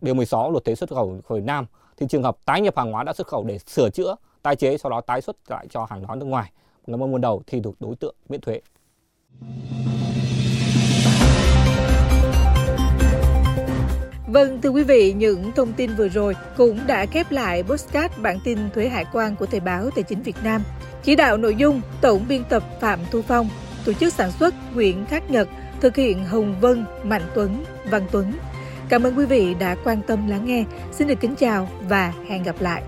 điều 0.00 0.14
16 0.14 0.50
luật 0.50 0.64
thuế 0.64 0.74
xuất 0.74 0.90
khẩu 0.90 1.20
Việt 1.28 1.44
Nam 1.44 1.66
thì 1.96 2.06
trường 2.08 2.22
hợp 2.22 2.36
tái 2.44 2.60
nhập 2.60 2.76
hàng 2.76 2.92
hóa 2.92 3.02
đã 3.02 3.12
xuất 3.12 3.26
khẩu 3.26 3.44
để 3.44 3.58
sửa 3.58 3.90
chữa, 3.90 4.16
tái 4.42 4.56
chế 4.56 4.78
sau 4.78 4.90
đó 4.90 5.00
tái 5.00 5.20
xuất 5.20 5.36
lại 5.48 5.66
cho 5.70 5.86
hàng 5.90 6.04
hóa 6.04 6.16
nước 6.16 6.26
ngoài, 6.26 6.52
người 6.86 6.98
mua 6.98 7.06
ban 7.06 7.20
đầu 7.20 7.42
thì 7.46 7.60
thuộc 7.60 7.74
đối 7.80 7.96
tượng 7.96 8.14
miễn 8.28 8.40
thuế. 8.40 8.60
Vâng, 14.34 14.60
thưa 14.60 14.68
quý 14.68 14.82
vị, 14.82 15.12
những 15.12 15.52
thông 15.56 15.72
tin 15.72 15.94
vừa 15.96 16.08
rồi 16.08 16.36
cũng 16.56 16.78
đã 16.86 17.06
khép 17.06 17.32
lại 17.32 17.62
postcard 17.62 18.14
bản 18.22 18.38
tin 18.44 18.58
thuế 18.74 18.88
hải 18.88 19.04
quan 19.12 19.36
của 19.36 19.46
Thời 19.46 19.60
báo 19.60 19.90
Tài 19.90 20.02
chính 20.02 20.22
Việt 20.22 20.36
Nam. 20.44 20.62
Chỉ 21.02 21.16
đạo 21.16 21.36
nội 21.36 21.54
dung 21.54 21.80
Tổng 22.00 22.24
biên 22.28 22.44
tập 22.44 22.62
Phạm 22.80 22.98
Thu 23.10 23.22
Phong, 23.22 23.48
tổ 23.84 23.92
chức 23.92 24.12
sản 24.12 24.30
xuất 24.32 24.54
Nguyễn 24.74 25.06
Khắc 25.06 25.30
Nhật, 25.30 25.48
thực 25.80 25.96
hiện 25.96 26.24
Hồng 26.24 26.54
Vân, 26.60 26.84
Mạnh 27.02 27.22
Tuấn, 27.34 27.64
Văn 27.90 28.02
Tuấn. 28.10 28.32
Cảm 28.88 29.02
ơn 29.02 29.18
quý 29.18 29.26
vị 29.26 29.54
đã 29.54 29.76
quan 29.84 30.00
tâm 30.06 30.28
lắng 30.28 30.44
nghe. 30.46 30.64
Xin 30.92 31.08
được 31.08 31.20
kính 31.20 31.34
chào 31.34 31.68
và 31.88 32.12
hẹn 32.28 32.42
gặp 32.42 32.56
lại. 32.60 32.82